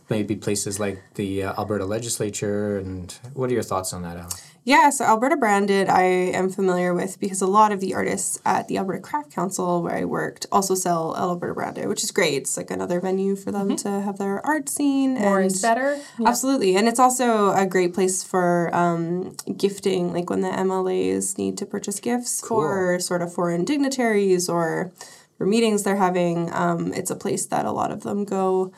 maybe 0.10 0.36
places 0.36 0.80
like 0.80 1.02
the 1.16 1.44
uh, 1.44 1.54
Alberta 1.58 1.86
Legislature. 1.86 2.78
And 2.78 3.14
what 3.34 3.50
are 3.50 3.54
your 3.54 3.64
thoughts 3.64 3.94
on 3.94 4.02
that, 4.04 4.18
Al? 4.18 4.30
Yeah, 4.64 4.92
so 4.92 5.06
Alberta 5.06 5.38
Branded, 5.38 5.90
I 5.90 6.04
am 6.04 6.50
familiar 6.50 6.94
with 6.94 7.20
because 7.20 7.42
a 7.42 7.48
lot 7.48 7.72
of 7.72 7.80
the 7.80 7.96
artists 7.96 8.40
at 8.46 8.68
the 8.68 8.78
Alberta 8.78 9.00
Craft 9.00 9.32
Council, 9.32 9.82
where 9.82 9.96
I 9.96 10.06
worked, 10.06 10.46
also 10.52 10.76
sell 10.76 11.18
Alberta 11.18 11.56
Branded, 11.56 11.88
which 11.88 12.04
is 12.04 12.12
great. 12.12 12.36
It's 12.36 12.58
like 12.58 12.70
another 12.70 13.00
venue 13.00 13.36
for 13.36 13.52
them 13.52 13.76
to 13.78 13.90
have 14.02 14.20
their 14.20 14.46
art 14.46 14.70
scene. 14.70 15.16
More 15.16 15.40
and 15.40 15.48
is 15.48 15.62
better. 15.64 16.00
Absolutely. 16.24 16.76
And 16.76 16.88
it's 16.88 17.00
also 17.00 17.54
a 17.54 17.66
great 17.66 17.96
place 17.96 18.24
for 18.24 18.70
um, 18.76 19.36
gifting, 19.58 20.14
like 20.14 20.30
when 20.30 20.42
the 20.42 20.50
MLAs 20.50 21.40
need 21.40 21.58
to 21.58 21.66
purchase 21.66 22.00
gifts 22.00 22.46
for 22.48 23.00
sort 23.00 23.24
of 23.24 23.34
foreign 23.34 23.66
dignitaries 23.66 24.48
or 24.48 24.92
for 25.40 25.48
meetings 25.48 25.82
they're 25.82 25.96
having. 25.96 26.54
Um, 26.54 26.94
it's 26.94 27.10
a 27.10 27.16
place 27.16 27.48
that 27.48 27.66
a 27.66 27.72
lot 27.72 27.90
of 27.90 28.04
them 28.04 28.26
go 28.26 28.72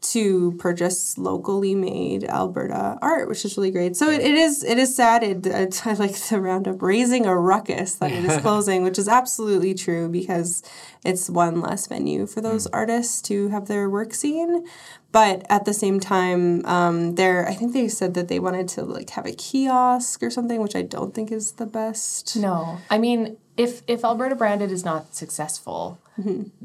to 0.00 0.52
purchase 0.52 1.18
locally 1.18 1.74
made 1.74 2.24
Alberta 2.24 2.98
art, 3.02 3.28
which 3.28 3.44
is 3.44 3.56
really 3.56 3.70
great. 3.70 3.96
So 3.96 4.10
it, 4.10 4.20
it 4.20 4.34
is 4.34 4.64
it 4.64 4.78
is 4.78 4.94
sad. 4.94 5.22
It, 5.22 5.46
it, 5.46 5.82
I 5.86 5.92
like 5.94 6.16
the 6.16 6.40
roundup 6.40 6.80
raising 6.80 7.26
a 7.26 7.36
ruckus 7.36 7.94
that 7.96 8.10
it 8.10 8.24
is 8.24 8.36
closing, 8.42 8.82
which 8.82 8.98
is 8.98 9.08
absolutely 9.08 9.74
true 9.74 10.08
because 10.08 10.62
it's 11.04 11.28
one 11.28 11.60
less 11.60 11.86
venue 11.86 12.26
for 12.26 12.40
those 12.40 12.66
artists 12.68 13.20
to 13.22 13.48
have 13.48 13.66
their 13.66 13.88
work 13.90 14.14
seen. 14.14 14.64
But 15.12 15.44
at 15.50 15.64
the 15.64 15.74
same 15.74 15.98
time, 15.98 16.64
um, 16.66 17.16
there 17.16 17.46
I 17.46 17.54
think 17.54 17.72
they 17.72 17.88
said 17.88 18.14
that 18.14 18.28
they 18.28 18.38
wanted 18.38 18.68
to 18.68 18.84
like 18.84 19.10
have 19.10 19.26
a 19.26 19.32
kiosk 19.32 20.22
or 20.22 20.30
something, 20.30 20.60
which 20.60 20.76
I 20.76 20.82
don't 20.82 21.14
think 21.14 21.30
is 21.30 21.52
the 21.52 21.66
best. 21.66 22.36
No, 22.36 22.78
I 22.88 22.98
mean, 22.98 23.36
if 23.64 23.70
if 23.94 24.04
Alberta 24.04 24.34
branded 24.42 24.70
is 24.72 24.84
not 24.84 25.02
successful, 25.22 25.98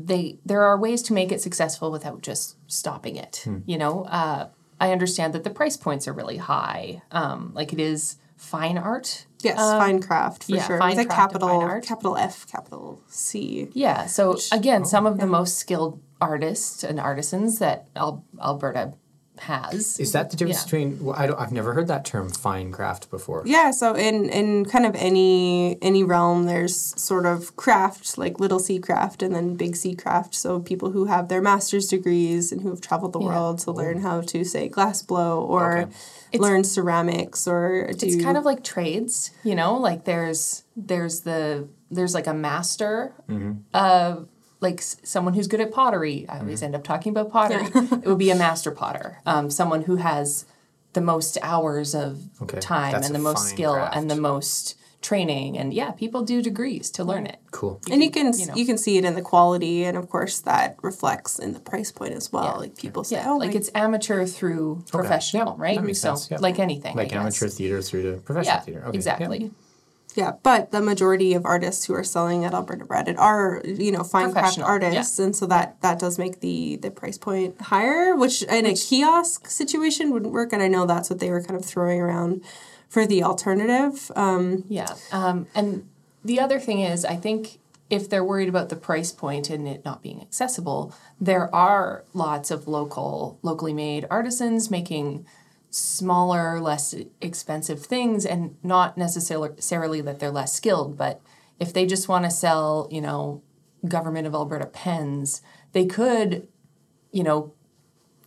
they 0.09 0.39
there 0.49 0.63
are 0.63 0.77
ways 0.77 1.01
to 1.07 1.13
make 1.13 1.31
it 1.35 1.41
successful 1.41 1.91
without 1.91 2.21
just 2.29 2.55
stopping 2.67 3.15
it. 3.25 3.45
You 3.65 3.77
know, 3.77 4.03
uh, 4.05 4.47
I 4.79 4.91
understand 4.91 5.33
that 5.33 5.43
the 5.43 5.49
price 5.59 5.77
points 5.77 6.07
are 6.07 6.13
really 6.13 6.37
high. 6.37 7.01
Um, 7.11 7.39
like 7.59 7.71
it 7.73 7.79
is 7.79 8.17
fine 8.37 8.77
art. 8.77 9.25
Yes, 9.41 9.57
fine 9.57 10.01
craft 10.01 10.43
for 10.45 10.51
Um, 10.53 10.57
yeah, 10.57 10.67
sure. 10.67 10.77
fine 10.79 10.97
With 10.97 11.05
a 11.05 11.09
craft 11.09 11.33
and 11.33 11.41
capital 11.41 11.59
fine 11.59 11.69
art. 11.69 11.83
capital 11.85 12.17
F, 12.17 12.47
capital 12.55 12.99
C. 13.07 13.69
Yeah. 13.73 14.07
So 14.07 14.37
again, 14.51 14.85
some 14.85 15.05
of 15.05 15.19
the 15.19 15.27
most 15.27 15.57
skilled 15.57 15.99
artists 16.19 16.83
and 16.83 16.99
artisans 16.99 17.59
that 17.59 17.87
Al- 17.95 18.23
Alberta 18.41 18.93
has. 19.39 19.99
Is 19.99 20.11
that 20.13 20.29
the 20.31 20.37
difference 20.37 20.59
Yeah. 20.59 20.63
between? 20.65 21.03
Well, 21.05 21.15
I 21.17 21.27
don't. 21.27 21.39
I've 21.39 21.51
never 21.51 21.73
heard 21.73 21.87
that 21.87 22.05
term 22.05 22.29
fine 22.29 22.71
craft 22.71 23.09
before. 23.11 23.43
Yeah, 23.45 23.71
so 23.71 23.93
in 23.93 24.29
in 24.29 24.65
kind 24.65 24.85
of 24.85 24.95
any 24.95 25.77
any 25.81 26.03
realm, 26.03 26.45
there's 26.45 26.99
sort 27.01 27.25
of 27.25 27.55
craft 27.55 28.17
like 28.17 28.39
little 28.39 28.59
C 28.59 28.79
craft 28.79 29.21
and 29.21 29.35
then 29.35 29.55
big 29.55 29.75
C 29.75 29.95
craft. 29.95 30.35
So 30.35 30.59
people 30.59 30.91
who 30.91 31.05
have 31.05 31.27
their 31.27 31.41
master's 31.41 31.87
degrees 31.87 32.51
and 32.51 32.61
who 32.61 32.69
have 32.69 32.81
traveled 32.81 33.13
the 33.13 33.19
world 33.19 33.59
to 33.59 33.71
learn 33.71 34.01
how 34.01 34.21
to 34.21 34.43
say 34.43 34.67
glass 34.69 35.01
blow 35.01 35.41
or 35.41 35.77
Okay. 35.77 36.39
learn 36.39 36.63
ceramics 36.63 37.47
or 37.47 37.87
do 37.97 38.05
it's 38.07 38.21
kind 38.23 38.37
of 38.37 38.45
like 38.45 38.63
trades, 38.63 39.31
you 39.43 39.55
know, 39.55 39.75
like 39.77 40.05
there's 40.05 40.63
there's 40.75 41.21
the 41.21 41.67
there's 41.91 42.13
like 42.13 42.27
a 42.27 42.33
master 42.33 43.13
mm-hmm. 43.29 43.53
of 43.73 44.27
like 44.61 44.81
someone 44.81 45.33
who's 45.33 45.47
good 45.47 45.61
at 45.61 45.71
pottery. 45.71 46.25
I 46.29 46.39
always 46.39 46.63
end 46.63 46.75
up 46.75 46.83
talking 46.83 47.11
about 47.11 47.31
pottery. 47.31 47.67
it 47.75 48.05
would 48.05 48.17
be 48.19 48.29
a 48.31 48.35
master 48.35 48.71
potter, 48.71 49.19
um, 49.25 49.49
someone 49.49 49.83
who 49.83 49.97
has 49.97 50.45
the 50.93 51.01
most 51.01 51.37
hours 51.41 51.93
of 51.93 52.21
Okay, 52.41 52.59
time 52.59 52.93
that's 52.93 53.07
and 53.07 53.15
the 53.15 53.19
most 53.19 53.49
skill 53.49 53.73
craft. 53.73 53.95
and 53.95 54.09
the 54.09 54.15
most 54.15 54.77
training. 55.01 55.55
And 55.57 55.71
yeah, 55.73 55.91
people 55.91 56.23
do 56.23 56.41
degrees 56.41 56.89
to 56.91 57.03
learn 57.03 57.27
it. 57.27 57.37
Cool. 57.51 57.79
and 57.91 58.01
you 58.03 58.09
can 58.09 58.33
you 58.37 58.47
you, 58.55 58.65
can 58.65 58.77
see 58.77 58.97
it 58.97 59.05
in 59.05 59.13
the 59.13 59.21
quality 59.21 59.83
and 59.83 59.95
of 59.97 60.09
course 60.09 60.39
that 60.39 60.77
reflects 60.81 61.37
in 61.37 61.53
the 61.53 61.59
price 61.59 61.91
point 61.91 62.13
as 62.13 62.31
well. 62.31 62.45
Yeah. 62.45 62.51
Like 62.53 62.77
people 62.77 63.03
say, 63.03 63.17
Yeah, 63.17 63.29
oh, 63.31 63.37
like 63.37 63.51
my 63.51 63.57
it's 63.57 63.69
amateur 63.75 64.25
through 64.25 64.83
professional, 64.91 65.55
Yeah, 65.57 65.61
right? 65.63 65.75
that 65.77 65.83
makes 65.85 65.99
so 65.99 66.15
sense, 66.15 66.31
yeah. 66.31 66.37
like 66.39 66.57
anything, 66.59 66.95
Like 66.95 67.13
I 67.13 67.17
amateur 67.17 67.45
guess. 67.45 67.55
theater 67.57 67.81
through 67.83 68.03
to 68.13 68.17
professional 68.21 68.55
Yeah, 68.55 68.59
theater. 68.61 68.85
Okay. 68.87 68.95
exactly. 68.97 69.51
Yeah, 70.15 70.33
but 70.43 70.71
the 70.71 70.81
majority 70.81 71.33
of 71.33 71.45
artists 71.45 71.85
who 71.85 71.93
are 71.93 72.03
selling 72.03 72.45
at 72.45 72.53
Alberta 72.53 72.85
Branded 72.85 73.17
are, 73.17 73.61
you 73.65 73.91
know, 73.91 74.03
fine 74.03 74.31
craft 74.31 74.59
artists, 74.59 75.19
and 75.19 75.35
so 75.35 75.45
that 75.47 75.79
that 75.81 75.99
does 75.99 76.17
make 76.17 76.39
the 76.39 76.77
the 76.77 76.89
price 76.89 77.17
point 77.17 77.59
higher, 77.59 78.15
which 78.15 78.41
in 78.43 78.65
a 78.65 78.73
kiosk 78.73 79.49
situation 79.49 80.11
wouldn't 80.11 80.31
work. 80.31 80.53
And 80.53 80.63
I 80.63 80.69
know 80.69 80.85
that's 80.85 81.09
what 81.09 81.19
they 81.19 81.29
were 81.29 81.43
kind 81.43 81.59
of 81.59 81.65
throwing 81.65 81.99
around 81.99 82.43
for 82.87 83.05
the 83.05 83.23
alternative. 83.23 84.09
Um, 84.15 84.63
Yeah. 84.69 84.95
Um, 85.11 85.47
and 85.53 85.87
the 86.23 86.39
other 86.39 86.59
thing 86.59 86.79
is, 86.79 87.03
I 87.03 87.17
think 87.17 87.59
if 87.89 88.09
they're 88.09 88.23
worried 88.23 88.49
about 88.49 88.69
the 88.69 88.75
price 88.75 89.11
point 89.11 89.49
and 89.49 89.67
it 89.67 89.85
not 89.85 90.01
being 90.01 90.21
accessible, 90.21 90.93
there 91.19 91.53
are 91.53 92.03
lots 92.13 92.51
of 92.51 92.67
local, 92.67 93.37
locally 93.43 93.73
made 93.73 94.07
artisans 94.09 94.71
making 94.71 95.25
smaller, 95.75 96.61
less 96.61 96.95
expensive 97.19 97.85
things, 97.85 98.25
and 98.25 98.55
not 98.63 98.97
necessarily 98.97 99.99
that 99.99 100.19
they're 100.19 100.31
less 100.31 100.53
skilled, 100.53 100.97
but 100.97 101.21
if 101.59 101.73
they 101.73 101.85
just 101.85 102.07
want 102.07 102.23
to 102.23 102.31
sell, 102.31 102.87
you 102.89 103.01
know, 103.01 103.41
government 103.85 104.25
of 104.25 104.33
Alberta 104.33 104.67
pens, 104.67 105.41
they 105.73 105.85
could, 105.85 106.47
you 107.11 107.23
know, 107.23 107.53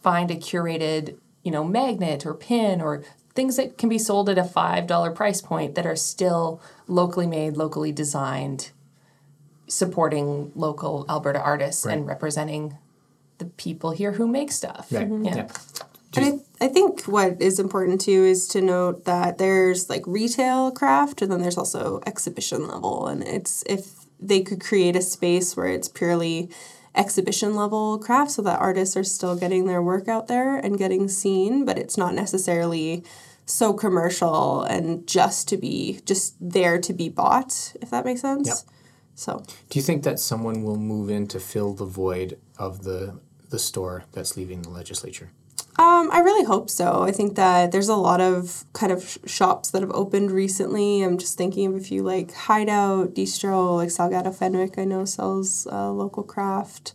find 0.03 0.31
a 0.31 0.37
curated, 0.37 1.17
you 1.43 1.51
know, 1.51 1.65
magnet 1.65 2.27
or 2.27 2.35
pin 2.35 2.83
or 2.83 3.03
things 3.35 3.57
that 3.57 3.79
can 3.79 3.89
be 3.89 3.99
sold 3.99 4.29
at 4.29 4.37
a 4.37 4.43
$5 4.43 5.15
price 5.15 5.41
point 5.41 5.75
that 5.75 5.87
are 5.87 5.97
still 5.97 6.61
locally 6.87 7.27
made, 7.27 7.57
locally 7.57 7.93
designed, 7.93 8.73
supporting 9.69 10.53
local 10.55 11.07
Alberta 11.09 11.41
artists 11.41 11.87
and 11.87 12.07
representing 12.07 12.77
the 13.39 13.47
people 13.47 13.93
here 13.93 14.13
who 14.13 14.27
make 14.27 14.53
stuff. 14.53 14.89
Right. 14.91 15.09
Yeah. 15.09 15.35
Yeah. 15.37 15.49
And 16.16 16.42
I, 16.61 16.64
I 16.64 16.68
think 16.68 17.03
what 17.03 17.40
is 17.40 17.59
important 17.59 18.01
too 18.01 18.25
is 18.25 18.49
to 18.49 18.61
note 18.61 19.05
that 19.05 19.38
there's 19.38 19.88
like 19.88 20.03
retail 20.07 20.71
craft, 20.71 21.23
and 21.23 21.31
then 21.31 21.40
there's 21.42 21.59
also 21.59 22.01
exhibition 22.07 22.66
level, 22.66 23.07
and 23.07 23.23
it's 23.23 23.62
if 23.66 24.07
they 24.21 24.40
could 24.40 24.61
create 24.61 24.97
a 24.97 25.03
space 25.03 25.57
where 25.57 25.68
it's 25.68 25.88
purely 25.88 26.51
exhibition 26.94 27.55
level 27.55 27.99
craft 27.99 28.33
so 28.33 28.42
that 28.42 28.59
artists 28.59 28.97
are 28.97 29.05
still 29.05 29.37
getting 29.37 29.66
their 29.66 29.81
work 29.83 30.09
out 30.09 30.27
there 30.27 30.57
and 30.57 30.79
getting 30.79 31.07
seen 31.07 31.64
but 31.64 31.79
it's 31.79 31.97
not 31.97 32.12
necessarily 32.14 33.05
so 33.47 33.73
commercial 33.73 34.62
and 34.64 35.07
just 35.07 35.47
to 35.47 35.57
be 35.57 36.01
just 36.05 36.35
there 36.40 36.81
to 36.81 36.92
be 36.92 37.09
bought 37.09 37.73
if 37.81 37.90
that 37.90 38.05
makes 38.05 38.23
sense 38.23 38.49
Yep. 38.49 38.57
so 39.14 39.44
Do 39.71 39.79
you 39.79 39.83
think 39.83 40.03
that 40.03 40.18
someone 40.18 40.64
will 40.64 40.79
move 40.79 41.09
in 41.09 41.29
to 41.29 41.38
fill 41.38 41.73
the 41.73 41.85
void 41.85 42.38
of 42.59 42.83
the 42.83 43.21
the 43.51 43.59
store 43.59 44.05
that's 44.12 44.37
leaving 44.37 44.62
the 44.62 44.71
legislature? 44.71 45.31
Um, 45.79 46.11
I 46.11 46.19
really 46.19 46.45
hope 46.45 46.69
so. 46.69 47.03
I 47.03 47.12
think 47.12 47.37
that 47.37 47.71
there's 47.71 47.88
a 47.88 47.95
lot 47.95 48.21
of 48.21 48.64
kind 48.73 48.91
of 48.91 49.09
sh- 49.09 49.19
shops 49.27 49.71
that 49.71 49.81
have 49.81 49.93
opened 49.93 50.33
recently. 50.33 51.03
I'm 51.03 51.19
just 51.19 51.38
thinking 51.38 51.67
of 51.67 51.77
a 51.77 51.81
few 51.81 52.03
like 52.03 52.33
Hideout, 52.33 53.14
Distro, 53.14 53.77
like 53.77 53.91
Salgado 53.91 54.35
Fenwick. 54.35 54.77
I 54.77 54.85
know 54.85 55.05
sells 55.05 55.69
uh, 55.71 55.93
local 55.93 56.25
craft. 56.25 56.95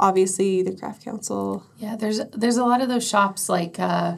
Obviously, 0.00 0.62
the 0.62 0.74
Craft 0.74 1.04
Council. 1.04 1.64
Yeah, 1.78 1.96
there's 1.96 2.20
there's 2.32 2.56
a 2.56 2.64
lot 2.64 2.80
of 2.80 2.88
those 2.88 3.06
shops 3.06 3.48
like 3.48 3.78
uh 3.78 4.16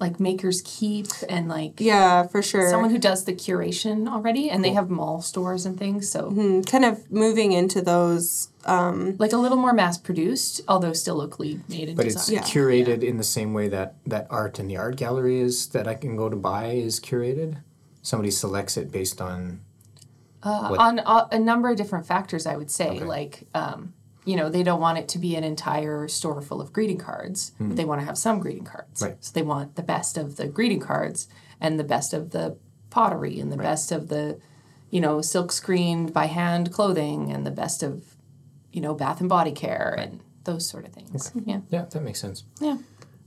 like 0.00 0.18
Maker's 0.18 0.62
Keep 0.64 1.08
and 1.28 1.48
like 1.48 1.74
Yeah, 1.78 2.26
for 2.26 2.42
sure. 2.42 2.68
someone 2.70 2.90
who 2.90 2.98
does 2.98 3.24
the 3.24 3.32
curation 3.34 4.08
already 4.08 4.50
and 4.50 4.64
they 4.64 4.72
have 4.72 4.88
mall 4.90 5.20
stores 5.22 5.66
and 5.66 5.78
things 5.78 6.08
so 6.10 6.30
Mm, 6.30 6.66
kind 6.66 6.84
of 6.84 7.10
moving 7.10 7.52
into 7.52 7.82
those. 7.82 8.48
like 8.66 9.32
a 9.32 9.36
little 9.36 9.58
more 9.58 9.72
mass 9.72 9.98
produced 9.98 10.60
although 10.68 10.92
still 10.94 11.16
locally 11.16 11.60
made 11.68 11.88
and 11.88 11.96
But 11.96 12.06
it's 12.06 12.26
designed. 12.26 12.46
Yeah. 12.46 12.52
curated 12.52 13.02
in 13.02 13.16
the 13.18 13.24
same 13.24 13.52
way 13.54 13.68
that 13.68 13.96
that 14.06 14.26
art 14.30 14.58
in 14.58 14.66
the 14.68 14.76
art 14.76 14.96
gallery 14.96 15.38
is 15.40 15.68
that 15.68 15.86
I 15.86 15.94
can 15.94 16.16
go 16.16 16.28
to 16.28 16.36
buy 16.36 16.66
is 16.72 16.98
curated. 16.98 17.58
Somebody 18.02 18.30
selects 18.30 18.76
it 18.76 18.90
based 18.90 19.20
on 19.20 19.60
Uh, 20.42 20.74
on 20.78 20.98
a, 21.00 21.28
a 21.32 21.38
number 21.38 21.68
of 21.68 21.76
different 21.76 22.06
factors 22.06 22.46
i 22.46 22.56
would 22.56 22.70
say 22.70 22.88
Okay. 22.96 23.04
like 23.04 23.34
um, 23.54 23.92
you 24.30 24.36
know 24.38 24.48
they 24.48 24.64
don't 24.68 24.80
want 24.86 24.96
it 25.02 25.06
to 25.14 25.18
be 25.26 25.32
an 25.40 25.44
entire 25.54 25.98
store 26.18 26.40
full 26.48 26.60
of 26.64 26.68
greeting 26.76 27.00
cards 27.10 27.40
but 27.68 27.76
they 27.78 27.84
want 27.90 28.00
to 28.02 28.06
have 28.10 28.18
some 28.26 28.36
greeting 28.44 28.66
cards 28.74 29.00
Hmm. 29.00 29.06
Right. 29.06 29.16
so 29.24 29.30
they 29.36 29.46
want 29.54 29.68
the 29.80 29.86
best 29.94 30.12
of 30.22 30.26
the 30.38 30.46
greeting 30.58 30.82
cards 30.90 31.18
and 31.60 31.70
the 31.80 31.88
best 31.94 32.10
of 32.18 32.22
the 32.36 32.44
pottery 32.96 33.36
and 33.42 33.50
the 33.52 33.56
best 33.68 33.92
of 33.96 34.02
the 34.14 34.24
you 34.94 35.00
know 35.04 35.14
silk 35.34 35.50
screened 35.52 36.08
by 36.20 36.26
hand 36.40 36.64
clothing 36.76 37.20
and 37.34 37.40
the 37.48 37.56
best 37.62 37.82
of 37.88 37.92
you 38.76 38.80
know 38.84 38.94
bath 39.02 39.20
and 39.20 39.28
body 39.38 39.52
care 39.66 39.90
and 40.02 40.12
those 40.48 40.64
sort 40.72 40.84
of 40.86 40.92
things 40.98 41.30
yeah 41.50 41.60
yeah, 41.74 41.84
that 41.92 42.02
makes 42.02 42.20
sense. 42.26 42.38
yeah 42.68 42.78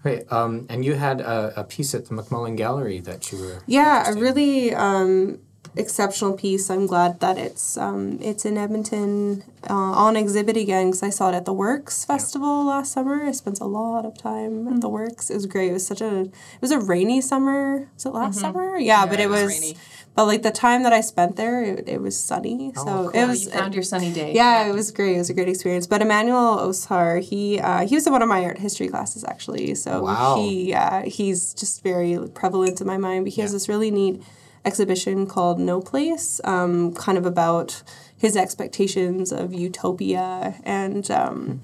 Right. 0.10 0.24
Um, 0.38 0.66
and 0.72 0.84
you 0.84 0.96
had 0.96 1.22
a, 1.22 1.54
a 1.62 1.63
piece 1.63 1.92
at 1.96 2.04
the 2.08 2.13
McMullan 2.18 2.58
Gallery 2.58 3.00
that 3.10 3.32
you 3.32 3.38
were 3.44 3.58
Yeah, 3.68 4.12
a 4.12 4.13
really 4.28 4.74
um, 4.76 5.39
exceptional 5.75 6.33
piece. 6.33 6.69
I'm 6.69 6.86
glad 6.88 7.19
that 7.19 7.38
it's 7.38 7.77
um, 7.77 8.19
it's 8.21 8.45
in 8.45 8.57
Edmonton 8.57 9.43
uh, 9.69 9.73
on 9.73 10.15
exhibit 10.15 10.57
again 10.57 10.88
because 10.88 11.03
I 11.03 11.09
saw 11.09 11.29
it 11.29 11.36
at 11.36 11.45
the 11.45 11.53
Works 11.53 12.05
Festival 12.05 12.65
last 12.65 12.91
summer. 12.91 13.23
I 13.25 13.31
spent 13.31 13.59
a 13.59 13.65
lot 13.65 14.05
of 14.05 14.17
time 14.17 14.67
at 14.67 14.81
the 14.81 14.89
Works. 14.89 15.29
It 15.29 15.36
was 15.36 15.45
great. 15.45 15.69
It 15.69 15.73
was 15.73 15.86
such 15.88 16.01
a 16.01 16.21
it 16.21 16.62
was 16.62 16.71
a 16.71 16.79
rainy 16.79 17.21
summer. 17.21 17.89
Was 17.95 18.05
it 18.05 18.09
last 18.13 18.39
summer? 18.39 18.77
Yeah, 18.77 19.05
but 19.05 19.19
it 19.19 19.23
it 19.23 19.29
was 19.29 19.47
rainy. 19.47 19.77
But 20.15 20.25
like 20.27 20.43
the 20.43 20.51
time 20.51 20.83
that 20.83 20.93
I 20.93 21.01
spent 21.01 21.38
there, 21.38 21.63
it, 21.63 21.89
it 21.89 21.99
was 21.99 22.15
sunny. 22.15 22.71
so 22.75 23.09
it 23.09 23.25
was 23.25 23.45
you 23.45 23.51
found 23.51 23.73
your 23.73 23.81
sunny 23.81 24.13
day 24.13 24.33
yeah, 24.36 24.67
it 24.67 24.71
was 24.73 24.91
great. 24.91 25.15
It 25.15 25.17
was 25.17 25.31
a 25.31 25.33
great 25.33 25.49
experience. 25.49 25.88
But 25.88 26.03
Emmanuel 26.03 26.57
Osahor, 26.59 27.19
he 27.19 27.59
uh, 27.59 27.88
he 27.88 27.95
was 27.95 28.05
in 28.05 28.13
one 28.13 28.21
of 28.21 28.29
my 28.29 28.43
art 28.45 28.59
history 28.59 28.89
classes 28.89 29.23
actually. 29.23 29.73
So 29.73 30.03
Wow. 30.03 30.36
he 30.38 30.71
uh, 30.73 31.01
he's 31.03 31.55
just 31.55 31.81
very 31.81 32.19
prevalent 32.36 32.79
in 32.79 32.86
my 32.86 32.97
mind. 32.97 33.25
But 33.25 33.33
he 33.33 33.41
has 33.41 33.53
this 33.53 33.67
really 33.67 33.89
neat 33.89 34.21
exhibition 34.65 35.28
called 35.28 35.60
No 35.60 35.82
Place, 35.82 36.39
um, 36.43 36.93
kind 36.93 37.17
of 37.17 37.26
about 37.26 37.84
his 38.17 38.36
expectations 38.38 39.32
of 39.32 39.54
utopia 39.54 40.56
and. 40.63 41.10
Um, 41.12 41.62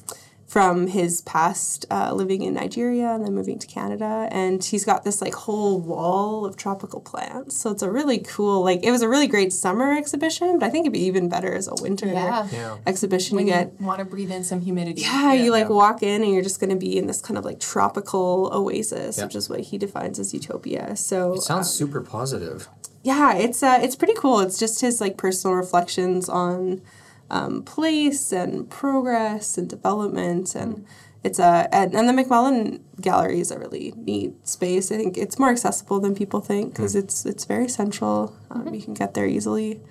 from 0.47 0.87
his 0.87 1.21
past 1.21 1.85
uh, 1.91 2.11
living 2.11 2.41
in 2.41 2.55
Nigeria 2.55 3.09
and 3.13 3.23
then 3.23 3.35
moving 3.35 3.59
to 3.59 3.67
Canada. 3.67 4.27
And 4.31 4.63
he's 4.63 4.83
got 4.83 5.03
this 5.03 5.21
like 5.21 5.35
whole 5.35 5.79
wall 5.79 6.43
of 6.43 6.57
tropical 6.57 7.01
plants. 7.01 7.55
So 7.55 7.69
it's 7.69 7.83
a 7.83 7.91
really 7.91 8.17
cool, 8.17 8.63
like, 8.63 8.83
it 8.83 8.89
was 8.89 9.03
a 9.03 9.07
really 9.07 9.27
great 9.27 9.53
summer 9.53 9.95
exhibition, 9.95 10.57
but 10.57 10.65
I 10.65 10.69
think 10.71 10.85
it'd 10.85 10.93
be 10.93 11.03
even 11.05 11.29
better 11.29 11.53
as 11.53 11.67
a 11.67 11.75
winter 11.83 12.07
Yeah. 12.07 12.47
Yeah. 12.51 12.77
exhibition 12.87 13.35
When 13.35 13.45
to 13.45 13.51
get. 13.51 13.73
you 13.79 13.85
want 13.85 13.99
to 13.99 14.05
breathe 14.05 14.31
in 14.31 14.43
some 14.43 14.61
humidity. 14.61 15.01
Yeah, 15.01 15.33
you 15.33 15.51
like 15.51 15.69
walk 15.69 16.01
in 16.01 16.23
and 16.23 16.33
you're 16.33 16.41
just 16.41 16.59
going 16.59 16.71
to 16.71 16.75
be 16.75 16.97
in 16.97 17.05
this 17.05 17.21
kind 17.21 17.37
of 17.37 17.45
like 17.45 17.59
tropical 17.59 18.49
oasis, 18.51 19.19
Yeah. 19.19 19.25
which 19.25 19.35
is 19.35 19.51
what 19.51 19.59
he 19.59 19.77
defines 19.77 20.17
as 20.17 20.33
utopia. 20.33 20.95
So 20.95 21.33
It 21.33 21.43
sounds 21.43 21.69
super 21.69 22.01
positive. 22.01 22.67
Yeah, 23.03 23.35
it's 23.35 23.63
uh, 23.63 23.79
it's 23.81 23.95
pretty 23.95 24.13
cool. 24.17 24.39
It's 24.41 24.59
just 24.59 24.81
his 24.81 24.99
like 24.99 25.17
personal 25.17 25.55
reflections 25.55 26.27
on 26.27 26.81
um, 27.29 27.63
place 27.63 28.31
and 28.31 28.69
progress 28.69 29.57
and 29.57 29.69
development, 29.69 30.55
and 30.55 30.85
it's 31.23 31.39
a 31.39 31.67
and, 31.71 31.93
and 31.95 32.09
the 32.09 32.13
McMullan 32.13 32.81
Gallery 32.99 33.39
is 33.39 33.51
a 33.51 33.59
really 33.59 33.93
neat 33.95 34.47
space. 34.47 34.91
I 34.91 34.97
think 34.97 35.17
it's 35.17 35.39
more 35.39 35.49
accessible 35.49 35.99
than 35.99 36.13
people 36.13 36.41
think 36.41 36.73
because 36.73 36.95
it's 36.95 37.25
it's 37.25 37.45
very 37.45 37.69
central. 37.69 38.35
Um, 38.51 38.73
You 38.73 38.81
can 38.81 38.93
get 38.93 39.13
there 39.13 39.25
easily. 39.27 39.81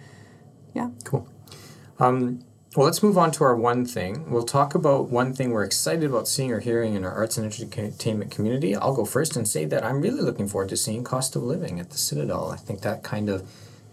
Yeah. 0.75 0.91
Cool. 1.05 1.27
Um, 1.99 2.41
well, 2.79 2.85
let's 2.85 3.03
move 3.03 3.19
on 3.19 3.33
to 3.33 3.43
our 3.43 3.57
one 3.57 3.85
thing. 3.85 4.31
We'll 4.31 4.45
talk 4.45 4.77
about 4.77 5.09
one 5.09 5.33
thing 5.33 5.51
we're 5.51 5.65
excited 5.65 6.05
about 6.09 6.29
seeing 6.29 6.53
or 6.53 6.61
hearing 6.61 6.95
in 6.95 7.05
our 7.05 7.11
arts 7.11 7.37
and 7.37 7.53
entertainment 7.53 8.31
community. 8.31 8.77
I'll 8.77 8.95
go 8.95 9.05
first 9.05 9.35
and 9.37 9.49
say 9.49 9.65
that 9.65 9.85
I'm 9.85 10.01
really 10.01 10.21
looking 10.21 10.47
forward 10.47 10.69
to 10.69 10.77
seeing 10.77 11.03
Cost 11.03 11.35
of 11.35 11.43
Living 11.43 11.81
at 11.81 11.91
the 11.91 11.99
Citadel. 11.99 12.53
I 12.53 12.57
think 12.57 12.83
that 12.83 13.03
kind 13.03 13.29
of 13.29 13.51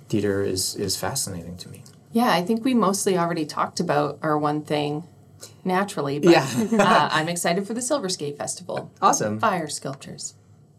theater 0.08 0.44
is 0.44 0.76
is 0.76 0.96
fascinating 0.96 1.58
to 1.58 1.70
me. 1.70 1.82
Yeah, 2.12 2.30
I 2.32 2.44
think 2.44 2.64
we 2.64 2.76
mostly 2.76 3.18
already 3.18 3.48
talked 3.48 3.80
about 3.80 4.20
our 4.22 4.38
one 4.38 4.62
thing 4.62 5.04
naturally, 5.64 6.20
but 6.20 6.30
Yeah. 6.34 6.48
uh, 6.74 7.10
I'm 7.12 7.28
excited 7.28 7.66
for 7.66 7.74
the 7.74 7.82
Silver 7.82 8.08
Skate 8.08 8.38
Festival. 8.38 8.92
Awesome. 9.02 9.40
Fire 9.40 9.68
sculptures. 9.68 10.36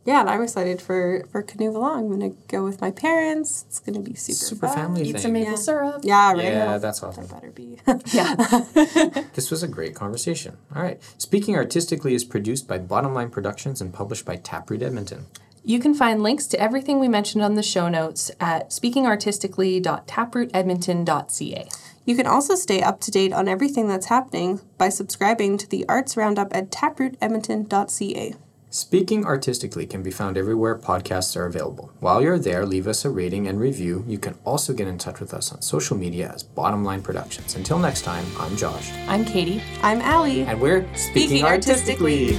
Yeah, 0.06 0.20
and 0.20 0.30
I'm 0.30 0.40
excited 0.42 0.80
for 0.80 1.24
for 1.32 1.42
Canoë 1.42 1.72
Volant. 1.72 1.98
I'm 1.98 2.08
gonna 2.08 2.30
go 2.48 2.62
with 2.64 2.80
my 2.80 2.90
parents. 2.92 3.64
It's 3.68 3.80
gonna 3.80 3.98
be 4.00 4.14
super 4.14 4.36
Super 4.36 4.66
fun. 4.68 4.76
family 4.76 5.02
Eat 5.08 5.12
thing. 5.14 5.22
some 5.22 5.32
maple 5.32 5.50
Yeah. 5.52 5.56
syrup. 5.58 6.00
Yeah, 6.04 6.32
right. 6.32 6.44
Yeah, 6.44 6.78
that's 6.78 7.00
There 7.00 7.08
awesome. 7.10 7.26
better 7.26 7.50
be. 7.50 7.78
Yeah. 8.12 8.34
This 9.34 9.50
was 9.50 9.62
a 9.62 9.68
great 9.68 9.94
conversation. 9.94 10.56
All 10.74 10.82
right. 10.82 10.98
Speaking 11.18 11.56
Artistically 11.56 12.14
is 12.14 12.24
produced 12.24 12.66
by 12.68 12.78
Bottom 12.78 13.12
Line 13.14 13.28
Productions 13.30 13.80
and 13.82 13.92
published 13.92 14.24
by 14.24 14.36
Taproot 14.36 14.82
Edmonton. 14.82 15.26
You 15.64 15.78
can 15.80 15.92
find 15.94 16.22
links 16.22 16.46
to 16.48 16.60
everything 16.60 17.00
we 17.00 17.08
mentioned 17.08 17.42
on 17.42 17.54
the 17.56 17.62
show 17.62 17.88
notes 17.88 18.30
at 18.40 18.70
speakingartistically.taprootedmonton.ca. 18.70 21.68
You 22.04 22.14
can 22.16 22.26
also 22.26 22.54
stay 22.54 22.82
up 22.82 23.00
to 23.00 23.10
date 23.10 23.32
on 23.32 23.48
everything 23.48 23.88
that's 23.88 24.06
happening 24.06 24.60
by 24.78 24.88
subscribing 24.90 25.58
to 25.58 25.68
the 25.68 25.84
Arts 25.88 26.16
Roundup 26.16 26.54
at 26.54 26.70
taprootedmonton.ca. 26.70 28.34
Speaking 28.70 29.24
Artistically 29.24 29.86
can 29.86 30.02
be 30.02 30.10
found 30.10 30.36
everywhere 30.36 30.76
podcasts 30.76 31.36
are 31.36 31.46
available. 31.46 31.92
While 32.00 32.20
you're 32.20 32.38
there, 32.38 32.66
leave 32.66 32.88
us 32.88 33.04
a 33.04 33.10
rating 33.10 33.46
and 33.46 33.60
review. 33.60 34.04
You 34.08 34.18
can 34.18 34.34
also 34.44 34.72
get 34.72 34.88
in 34.88 34.98
touch 34.98 35.20
with 35.20 35.32
us 35.32 35.52
on 35.52 35.62
social 35.62 35.96
media 35.96 36.32
as 36.34 36.42
Bottom 36.42 36.84
Line 36.84 37.00
Productions. 37.00 37.54
Until 37.54 37.78
next 37.78 38.02
time, 38.02 38.24
I'm 38.40 38.56
Josh. 38.56 38.90
I'm 39.06 39.24
Katie. 39.24 39.62
I'm 39.82 40.00
Allie. 40.00 40.42
And 40.42 40.60
we're 40.60 40.84
Speaking 40.96 41.44
Artistically. 41.44 42.36